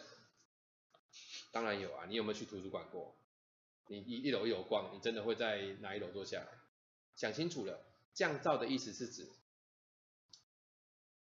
[1.53, 2.07] 当然有啊。
[2.09, 3.15] 你有没有去图书馆过？
[3.87, 6.49] 你一一楼一楼逛，你真的会在哪一楼坐下来？
[7.15, 9.29] 想清楚了，降噪的意思是指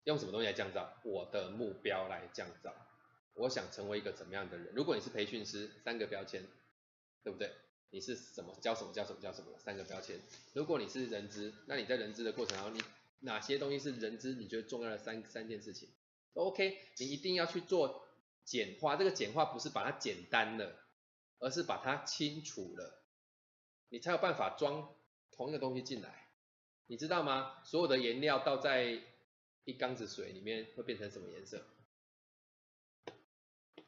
[0.04, 0.88] 用什么东西来降噪？
[1.04, 2.72] 我的目标来降噪。
[3.34, 4.74] 我想成为一个怎么样的人？
[4.76, 6.44] 如果你是培训师，三个标签，
[7.24, 7.52] 对不对？
[7.90, 9.58] 你是什么教什么教什么教什么？
[9.60, 10.20] 三个标签。
[10.54, 12.84] 如果你是人资，那你在人资的过程当中，你
[13.20, 15.90] 哪些东西是人资你觉得重要的三三件事情
[16.34, 18.08] ？OK，你一定要去做
[18.46, 18.96] 简化。
[18.96, 20.76] 这个简化不是把它简单了，
[21.40, 23.04] 而是把它清楚了，
[23.90, 24.96] 你才有办法装
[25.32, 26.30] 同一个东西进来。
[26.88, 27.62] 你知道吗？
[27.64, 29.02] 所有的颜料倒在
[29.66, 31.66] 一缸子水里面会变成什么颜色？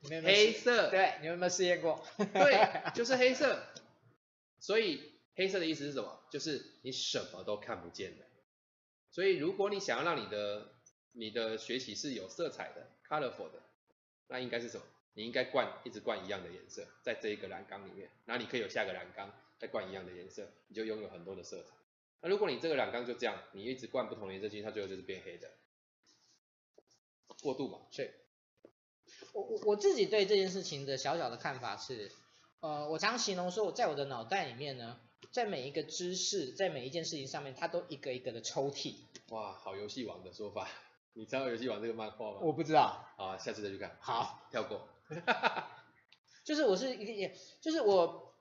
[0.10, 2.04] 有有黑色，对，你有没有试验过？
[2.18, 3.64] 对，就是黑色。
[4.60, 6.20] 所以黑色的意思是什么？
[6.32, 8.26] 就是你什么都看不见的。
[9.12, 10.74] 所以如果你想要让你的
[11.12, 13.62] 你的学习是有色彩的，colorful 的，
[14.28, 14.84] 那应该是什么？
[15.14, 21.76] 你应该灌一直灌一样的颜色，在这一个蓝缸里面，然后你可以有下个蓝缸再灌一样的颜色，你就拥有很多的色彩。
[22.22, 25.52] 那如果你这个染缸就这样，你一直灌不同的颜色进去，它最后就是变黑的。
[27.42, 28.12] 过渡嘛，是。
[29.34, 32.12] 我我我自己对这件事情的小小的看法是，
[32.62, 35.00] 呃，我常形容说，我在我的脑袋里面呢，
[35.32, 38.96] 在每一个知识，在每一件事情上面，它都一个一个的抽屉。
[39.30, 40.70] 哇，好游戏王的说法，
[41.14, 42.38] 你知道游戏王这个漫画吗？
[42.42, 43.06] 我不知道。
[43.18, 43.98] 好，下次再去看。
[44.00, 44.88] 好， 跳过。
[46.44, 48.36] 就是我是一个也，就是我，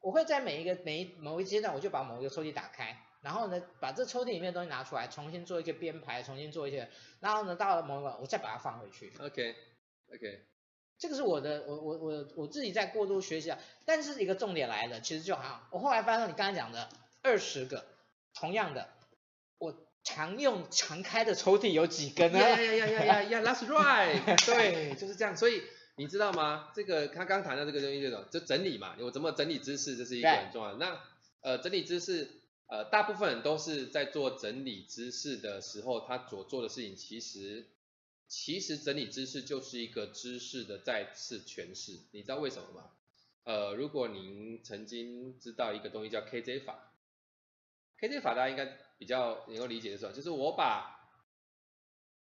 [0.00, 2.96] 我会在每一个每一某一阶段，我就把某一个抽屉打开。
[3.20, 6.90] 然后呢，把这抽屉里面的东西拿出来，重新做一个编排，重新做一些，
[7.20, 9.12] 然后呢，到了某一个，我再把它放回去。
[10.12, 10.44] OK，OK，
[10.98, 13.58] 这个是我的，我我我我自己在过度学习啊。
[13.84, 16.88] 但是一个重点来了，其实就好，我后来发现你刚才讲的
[17.22, 17.84] 二十个，
[18.34, 18.88] 同样的，
[19.58, 22.38] 我常用常开的抽屉有几根呢？
[22.38, 25.36] 呀呀呀呀呀呀，That's right， 对，就是这样。
[25.36, 25.62] 所以
[25.96, 26.70] 你知道吗？
[26.74, 30.78] 这个他刚谈到这个东西，这种就整理嘛，我怎么整理知识，这是一个很重要的。
[30.78, 31.00] 那
[31.40, 32.38] 呃，整理知识。
[32.68, 37.66] 呃，大部分人都是在做整理知识的时候，他所做的事情其实，
[38.34, 42.00] 其实整理知识就是一个知识的再次诠释。
[42.12, 42.90] 你知道为什么吗？
[43.44, 46.94] 呃，如果您曾经知道一个东西叫 KJ 法
[48.00, 50.12] KJ 法大家应该比较能够理解的是吧？
[50.12, 50.98] 就是我把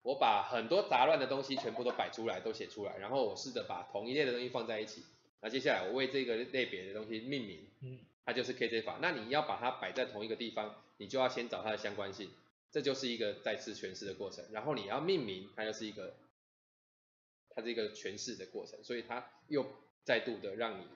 [0.03, 5.03] 我把很多杂乱的东西全部都摆出来，都写出来，然后我试着把同一类的东西放在一起。
[5.41, 8.99] 那接下来我为这个类别的东西命名，嗯，它就是 KJ 法。
[9.01, 12.29] 那你要把它摆在同一个地方，你就要先找它的相关性，
[12.77, 14.45] 这就是一个再次诠释的过程。
[14.53, 16.15] 然后你要命名，它就是一个，
[17.49, 19.67] 它是一个诠释的过程，所以它又
[20.05, 20.87] 再度的让你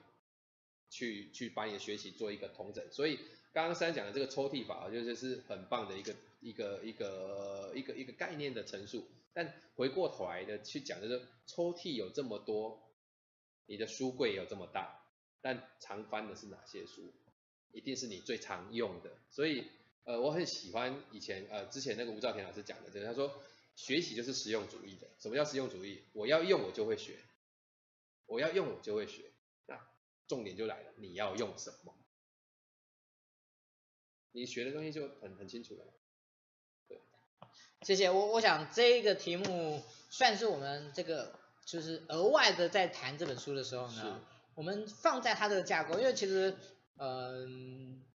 [0.91, 2.85] 去去把你的学习做一个统整。
[2.91, 3.17] 所以
[3.51, 9.07] 刚刚三讲的这个抽屉法，就是是很棒的一个一个一个一个一个概念的陈述。
[9.33, 12.79] 但回过头来的去讲，就是抽屉有这么多。
[13.65, 15.01] 你的书柜有这么大，
[15.41, 17.11] 但常翻的是哪些书？
[17.71, 19.17] 一定是你最常用的。
[19.31, 19.65] 所以，
[20.03, 23.41] 呃，我很喜欢以前呃之前那个吴兆田老师讲的，就是他说
[23.75, 25.07] 学习就是实用主义的。
[25.19, 26.03] 什么叫实用主义？
[26.13, 27.19] 我要用我就会学，
[28.25, 29.31] 我要用我就会学。
[29.65, 29.79] 那
[30.27, 31.93] 重点就来了，你要用什么？
[34.31, 35.85] 你学的东西就很很清楚了。
[36.87, 37.01] 对，
[37.81, 38.09] 谢谢。
[38.09, 41.39] 我我想这个题目算是我们这个。
[41.63, 44.19] 就是额外的在谈这本书的时候呢，
[44.55, 46.57] 我们放在它的架构，因为其实，
[46.97, 48.10] 嗯、呃，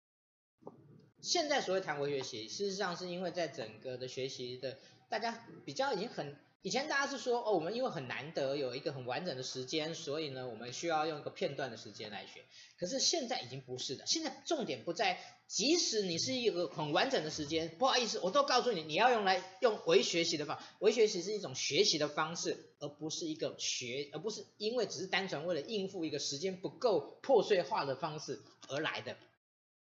[1.22, 4.78] 现在所谓谈微学习，事实上是因为在整个的学习的，
[5.10, 6.36] 大家比较已经很。
[6.64, 12.42] 以前大家是说，哦，我们因为很难得有一个很完整的时间，所以呢，我们需要用一个片段的时间来学。
[12.78, 29.18] 可是现在已经不是的，现在重点不在，即使你是一个很完整的时间，不好意思，我都告诉你，你要用来用微学习的方，微学习是一种学习的方式，而不是一个学，而不是因为只是单纯为了应付一个时间不够破碎化的方式而来的。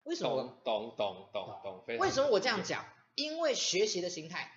[0.04, 0.62] 为什么？
[0.64, 1.84] 懂懂懂懂。
[2.00, 2.86] 为什么我这样讲？
[3.16, 4.52] 因为学习的形态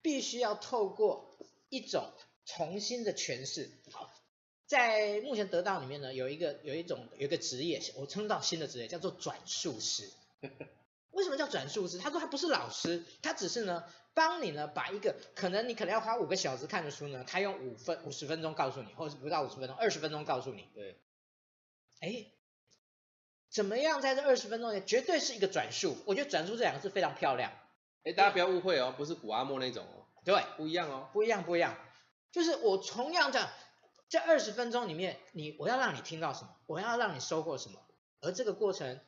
[0.00, 1.28] 必须要透过。
[1.72, 2.12] 一种
[2.44, 3.70] 重新的诠释。
[3.92, 4.12] 好，
[4.66, 10.10] 在目前得到里面呢，有一个有一种有一个职业，我称到新的职业叫做转述师。
[11.12, 11.96] 为什么叫转述师？
[11.96, 20.68] 他说他不是老师，他只是呢帮你呢把一个可能你可能要花五个小时看的书呢，他用五分五十分钟告诉你，或者是不到五十分钟，二十分钟告诉你。
[20.74, 21.00] 对。
[22.00, 22.26] 哎，
[23.52, 25.96] 怎么样在这二十分钟内绝对是一个转述？
[26.06, 27.52] 我觉得转述这两个字非常漂亮。
[28.02, 30.06] 哎，大家不要误会哦，不是古阿莫那种哦。
[30.24, 31.76] 对，不一样哦，不一样，不一样，
[32.32, 33.46] 就是我同样这
[34.08, 37.78] 这二十分钟里面，你我要让你听到什么，我要让你收获什么，
[38.20, 38.98] 而这个过程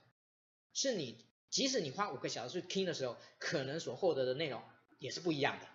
[0.75, 4.61] 是你即使你花五个小时去听的时候，可能所获得的内容
[4.99, 5.67] 也是不一样的。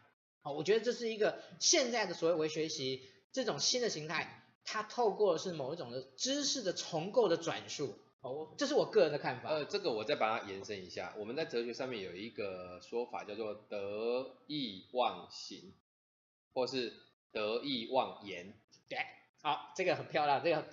[0.42, 7.98] 好，我觉得这是一个现在的所谓微学习这种新的形态，它透过的是某一种的知识的重构的转述。
[8.22, 9.50] 哦，这是我个人的看法。
[9.50, 11.14] 呃，这个我再把它延伸一下。
[11.18, 15.74] 我们在哲学上面有一个说法叫做得意忘形，
[16.54, 16.94] 或是
[17.32, 18.54] 得意忘言。
[18.90, 19.00] 对，
[19.42, 20.44] 好，这个很漂亮。
[20.44, 20.66] 这个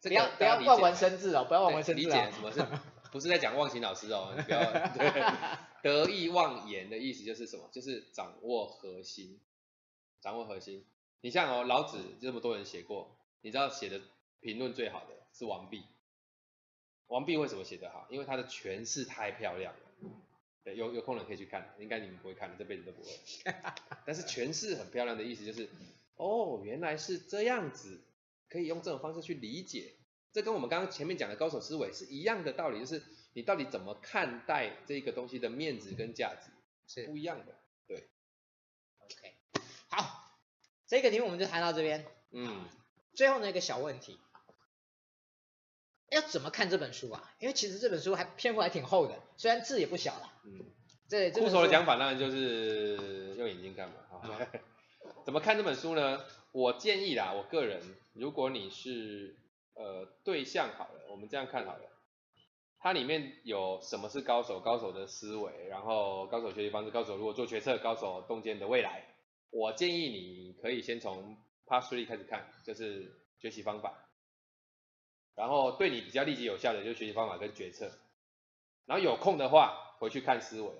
[0.00, 2.00] 不要不要望文生字哦，不要望文生字。
[2.00, 2.62] 理解什么是？
[3.10, 4.60] 不是在讲忘形老师哦，你不要。
[4.90, 5.22] 对，
[5.82, 7.70] 得意忘言的意思就是什么？
[7.72, 9.40] 就是掌握核心，
[10.20, 10.84] 掌握核心。
[11.22, 14.02] 你像哦，老子这么多人写过，你知道写的
[14.40, 15.82] 评论最好的是王弼。
[17.08, 18.06] 王弼为什么写得好？
[18.10, 19.80] 因为他的诠释太漂亮了。
[20.64, 23.08] 对，有有空人可以去看，应该你们不会看，这辈子都不会。
[24.04, 25.68] 但是诠释很漂亮的意思就是，
[26.16, 28.00] 哦，原来是这样子，
[28.48, 29.94] 可以用这种方式去理解。
[30.32, 33.00] 这跟我们刚刚前面讲的高手思维是一样的道理，就是
[33.34, 36.50] 你到底怎么看待这个东西的面子跟价值
[36.88, 37.54] 是不一样的。
[37.86, 38.08] 对。
[38.98, 39.34] OK，
[39.88, 40.36] 好，
[40.88, 42.04] 这个题目我们就谈到这边。
[42.32, 42.64] 嗯。
[43.14, 44.18] 最后呢，一个小问题。
[46.16, 47.32] 要怎么看这本书啊？
[47.38, 50.32] 因为其实这本书还篇幅还挺厚的，虽然字也不小了。
[50.44, 50.64] 嗯，
[51.08, 51.40] 这这。
[51.40, 53.94] 酷手的讲法当然就是用眼睛看嘛。
[54.10, 54.22] 啊，
[55.24, 56.24] 怎么看这本书呢？
[56.52, 57.82] 我建议啦，我个人，
[58.14, 59.36] 如果你是
[59.74, 61.82] 呃对象好了，我们这样看好了，
[62.78, 69.06] 它里面有什么是高手，高手的思维，然后高手学习方式，高手如果做决策，高手洞见的未来。
[69.50, 71.36] 我建议你可以先从
[71.66, 74.05] Part Three 开始看，就是学习方法。
[75.36, 77.92] 然后对你比较立即有效的就是学习方法跟决策，
[78.86, 80.70] 然后有空的话回去看思维，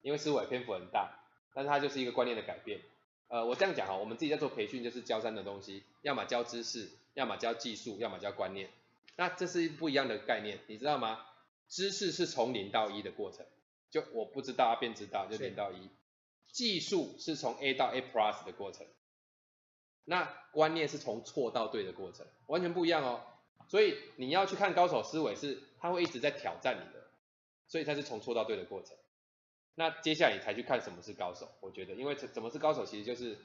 [0.00, 1.20] 因为思维篇幅很大，
[1.54, 2.80] 但是它就是一个观念的改变。
[3.28, 8.70] 呃，我这样讲哈，我们自己在做培训就是教三的东西，要么教知识，要么教技术，要么教观念。
[9.16, 11.26] 那这是不一样的概念，你知道吗？
[11.68, 13.44] 知识是从零到一的过程，
[13.90, 15.90] 就我不知道便知道，就零到一。
[16.50, 18.86] 技术是从 A 到 A plus 的过程，
[20.06, 23.20] 那观念是从错到对的过程，完全不一样哦。
[23.68, 27.06] 所以你要去看高手思维是，他会一直在挑战你的，
[27.68, 28.96] 所以他是从错到对的过程。
[29.74, 33.38] 那接下来你才去看什么是高手，我觉得，因为怎怎么是高手，其实就是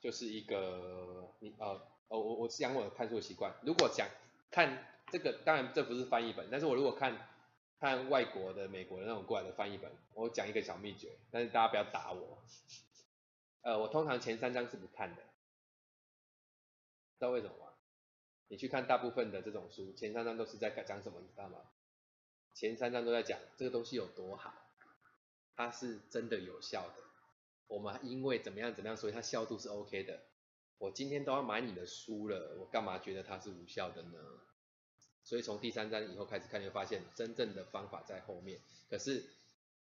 [0.00, 4.06] 就是一个你呃呃我我是讲我的看书的习惯，如果想
[4.50, 7.28] 看这个，当然这不是翻译本，但是我如果看
[7.80, 12.38] 看外国的、美国的那种过来的翻译本，我讲一个小秘诀，但是大家不要打我。
[13.62, 17.71] 呃，我通常前三章是不看的，知道为什么吗？
[18.52, 21.62] 你去看大部分的这种书，前三章都是在讲什么，你知道吗？
[22.52, 24.52] 前三章都在讲这个东西有多好，
[25.56, 27.02] 它是真的有效的。
[27.66, 30.20] 我们因为怎么样怎么样，所以它效度是 OK 的。
[30.76, 34.18] 我今天都要买你的书了，我干嘛觉得它是无效的呢？
[35.24, 38.60] 所以从第三章以后开始看，你会发现真正的方法在后面。
[38.90, 39.30] 可是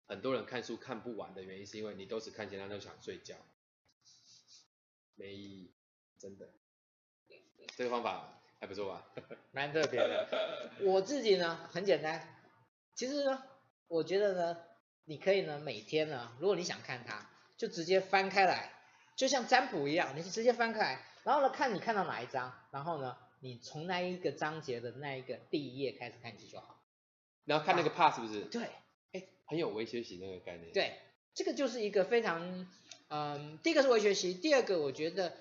[0.06, 3.36] 很多人看书看不完的原因，是因为你都只看前三章就想睡觉，
[5.14, 5.70] 没意义，
[6.18, 6.50] 真的。
[7.76, 9.06] 这个方法还不错吧？
[9.52, 10.28] 蛮特别的。
[10.82, 12.36] 我自己呢，很简单。
[12.94, 13.42] 其实呢，
[13.86, 14.58] 我觉得呢，
[15.04, 18.72] 你可以呢，每天呢，如果你想看它，就直接翻开来，
[19.16, 26.82] 就像占卜一样，你是直接翻开来，然后呢，看你看到哪一张，然后呢，你从那一个章节的那一个第一页开始看起就好。
[27.44, 28.40] 然后看那个 pass 是不是？
[28.42, 28.62] 对，
[29.12, 30.72] 哎，很有微学习那个概念。
[30.72, 30.98] 对，
[31.34, 32.66] 这个就是一个非常，
[33.08, 35.34] 嗯，第一个是微学习，第二个我觉得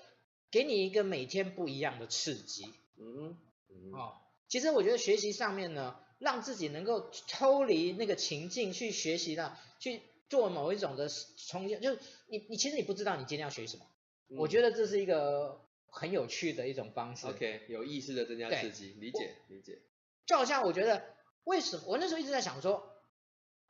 [0.50, 2.72] 给你一个每天不一样的刺激。
[2.98, 3.36] 嗯，
[3.70, 4.14] 嗯哦，
[4.48, 5.98] 其实我觉得学习上面呢。
[6.20, 13.86] 让自己能够抽离那个情境去学习的，去做某一种的重建，就是你你其实你不知道你今天要学什么，
[14.28, 17.28] 嗯、我觉得这是一个很有趣的一种方式。
[17.28, 19.80] OK，有意识的增加刺激，理解理解。
[20.26, 21.04] 就好像我觉得
[21.44, 23.00] 为什么我那时候一直在想说，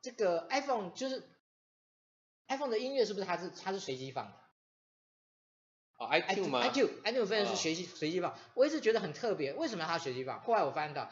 [0.01, 1.21] 这个 iPhone 就是
[2.47, 4.37] iPhone 的音乐是不是它是它是随机放的？
[5.99, 10.41] 哦，iTunes 吗 iTunes 分的是随机随机放，我一直觉得很特别，为什么它随机放？
[10.41, 11.11] 后来我发现到。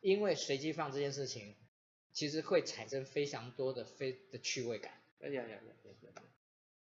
[0.00, 1.54] 因为随机放这件事情，
[2.12, 4.92] 其实会产生非常多的非的趣味感。
[5.20, 6.22] 哎呀呀呀呀！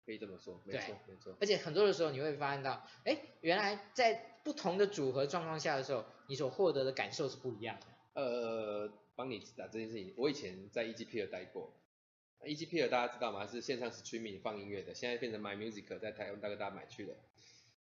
[0.06, 1.36] 可以这么说，没错没错。
[1.42, 7.88] 而且很多的时候你会发现到，哎，原来在不同的组合状况下的时候，你所获得的感受是不一样的。
[8.22, 11.74] 呃，帮你打这件事情，我以前在 EGPeer 待过。
[12.42, 13.46] EGPeer 大家知道吗？
[13.46, 17.18] 是线上 streaming 放音乐的，现在变成 My Music，在台湾大哥大买去了。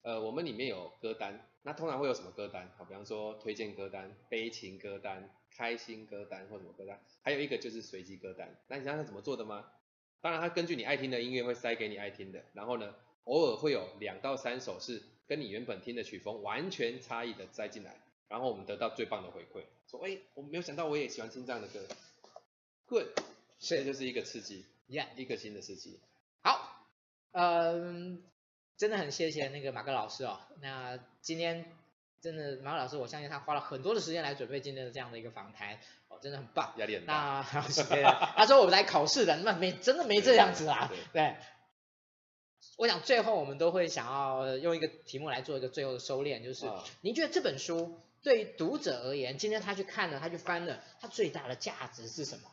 [0.03, 2.71] 呃，我们里面有歌单，那通常会有什么歌单？
[2.75, 8.59] 好，比方说推荐歌单、悲情歌单、开心歌单或什么歌单，还有一个就是随机歌单。
[8.67, 9.71] 那你知道它怎么做的吗？
[10.19, 12.95] 当然，它根据你爱听的音乐会塞给你爱听的，然后呢，
[13.25, 21.79] 偶尔会有两到三首是跟你原本听的曲风完全差异的塞进来，然后我们得到最棒的回馈，说，哎，我没有想到我也喜欢听这样的歌
[22.87, 23.07] ，Good，
[23.59, 25.99] 这就是一个刺激，Yeah，一个新的刺激。
[26.41, 26.87] 好，
[27.33, 28.30] 嗯。
[28.82, 31.71] 真的很谢谢那个马克老师哦，那今天
[32.19, 35.77] 真的马克老师，我相信他花了很多的时间来准备今天的这样的一个访谈，
[36.07, 37.13] 哦，真的很棒，压力很大。
[37.13, 37.61] 那
[38.36, 41.36] 他说我们来考试的，那没真的没这样子啊，对，对，
[42.77, 46.65] 我想最后我们都会想要用一个题目来做一个最后的收敛，就是
[47.01, 52.49] 您觉得这本书对于读者而言，今天他去看了，他去翻了，他最大的价值是什么？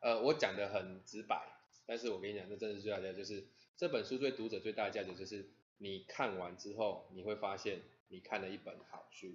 [0.00, 1.40] 呃，我讲的很直白，
[1.86, 5.48] 但是我跟你讲，这真的是最大的价值，就是这本书对读者最大的价值就是。
[5.78, 9.28] 你看完之后，你会发现你看了一本好书。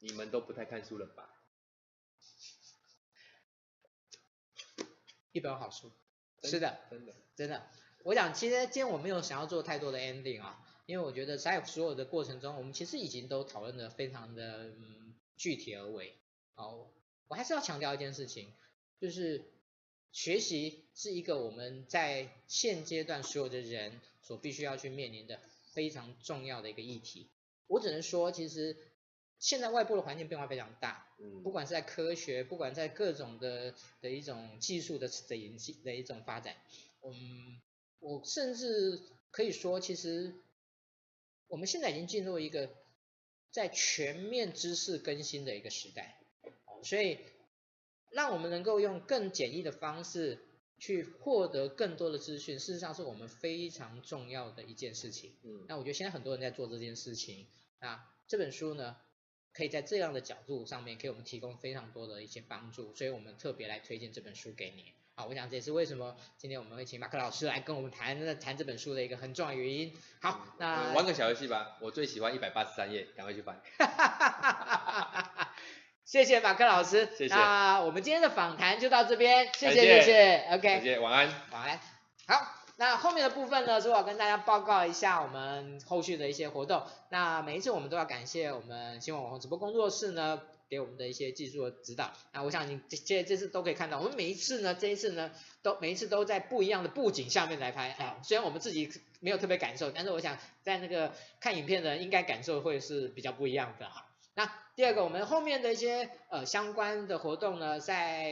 [0.00, 1.28] 你们都不太看书了吧？
[5.32, 5.92] 一本好书，
[6.42, 7.70] 是的，真的，真的。
[8.04, 16.16] 我想，其实今天我没有想要做太多的 ending 啊，因为我觉得在所有的过程中，我们其实已经都讨论的非常的嗯具体而为。
[16.54, 16.90] 好，
[17.26, 18.54] 我还是要强调一件事情，
[19.00, 19.52] 就是。
[20.20, 25.38] 学习是一个我们在现阶段所有的人所必须要去面临的
[25.72, 27.28] 非常重要的一个议题。
[27.68, 28.76] 我只能说，其实
[29.38, 36.56] 现在外部的环境变化非常大，嗯，不管是在科学，不管在各种的的一种技术的的引进的一种发展，
[37.04, 37.60] 嗯，
[38.00, 39.00] 我甚至
[39.30, 40.34] 可以说，其实
[41.46, 42.68] 我们现在已经进入一个
[43.52, 46.18] 在全面知识更新的一个时代，
[46.82, 47.18] 所以。
[48.10, 50.46] 让我们能够用更简易的方式
[50.78, 55.34] 去获得更多的资讯，事实上是我们非常重要的一件事情。
[55.42, 57.46] 嗯，那我觉得现在很多人在做这件事情。
[57.80, 58.96] 那这本书呢，
[59.52, 64.92] 可以在这样的角度上面给我们提供非常多的一些帮助，所以我们特别来推荐这本书给你。
[65.16, 69.92] 好，我想这也是为什么今天我们会请马克老师来跟我们谈谈这本书的一个很重要的原因。
[70.20, 73.60] 好，那玩个小游戏吧，我最喜欢一百八十三页，赶快去翻。
[76.08, 77.34] 谢谢马克老师，谢谢。
[77.34, 81.78] 那我们今天的访谈就到这边，谢谢谢谢，OK，谢谢，晚安，晚安。
[82.26, 86.82] 好，那后面的部分呢，是我要跟大家报告一下我们后续的一些活动。
[87.10, 90.40] 那每一次我们都要感谢我们新闻网红直播工作室呢，
[90.70, 92.10] 给我们的一些技术的指导。
[92.32, 95.30] 那我想你这这这次都可以看到，我们每一次呢，这一次呢，
[95.60, 98.16] 都每一次都在不一样的布景下面来拍啊。
[98.24, 98.90] 虽然我们自己
[99.20, 104.06] 没有特别感受，但是我想在那个看影片的人应该感受会是比较不一样的哈。
[104.38, 108.30] 那第二个，我们后面的一些呃相关的活动呢，在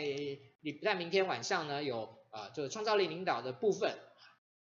[0.60, 3.98] 礼在明天晚上呢有呃就是创造力领导的部分，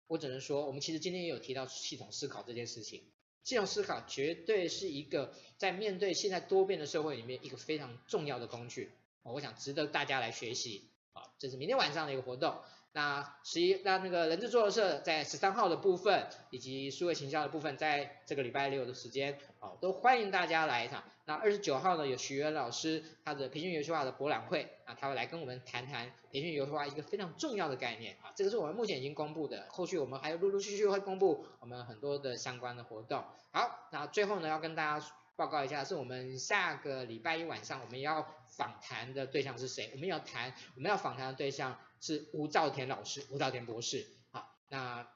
[0.07, 3.03] 我只能说，我们其实今天也有提到系统思考这件事情。
[3.43, 8.93] 系统思考绝对是一个在面对现在多变的社会里面一个非常重要的工具，
[9.25, 10.93] 我想值得大家来学习。
[11.13, 12.61] 啊，这是明天晚上的一个活动。
[12.97, 21.05] 那十一，那那个人资作社在十三号的部分，以及数位行销的部分，在这个礼拜六的时间，哦，都欢迎大家来一场。
[21.27, 33.23] 那二十九号呢，有许愿老师他的培训游戏化的博览会，啊，他会来跟我们谈谈培训游戏化一个非常重要的概念，啊，这个是我们目前已经公布的，后续我们还有陆陆续续会公布我们很多的相关的活动。
[33.51, 38.27] 好，那最后呢，要跟大家报告一下，是我们下个礼拜一晚上我们要
[38.57, 39.91] 访谈的对象是谁？
[39.93, 44.07] 我们要谈，我们要访谈的对象是吴兆田老师，吴兆田博士。
[44.31, 45.07] 好，那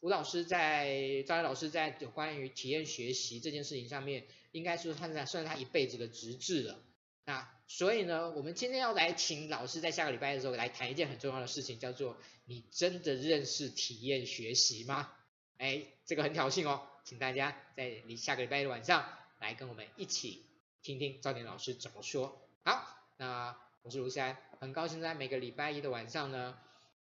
[0.00, 6.82] 吴老师在，兆田老师在有关于体验学习这件事情上面，应该是他在算是他一辈子的直至了。
[7.24, 15.10] 那所以呢，我们今天要来请老师在下个礼拜的时候来谈一件很重要的事情，叫做你真的认识体验学习吗？
[15.56, 19.08] 哎，这个很挑衅哦，请大家在你下个礼拜的晚上
[19.38, 20.44] 来跟我们一起
[20.82, 22.43] 听听兆田老师怎么说。
[22.66, 22.82] 好，
[23.18, 26.58] 那我是卢山，很高兴在每个礼拜一的晚上呢，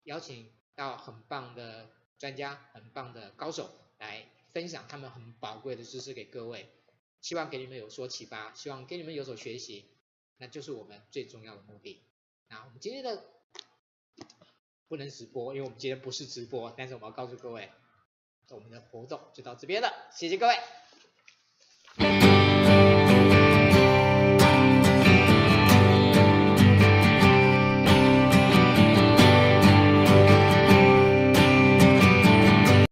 [0.03, 1.89] 邀请到很棒的
[2.19, 6.69] 专家、很棒的高手来分享他们很宝贵的知识给各位，
[7.21, 9.85] 希望给你们有所启发，希望给你们有所学习，
[10.39, 12.03] 那就是我们最重要的目的。
[12.49, 13.23] 那我们今天的
[14.89, 17.71] 不能直播，因为我们今天不是直播，但是我们要告诉各位，
[18.49, 22.24] 我们的活动就到这边了，谢谢各位。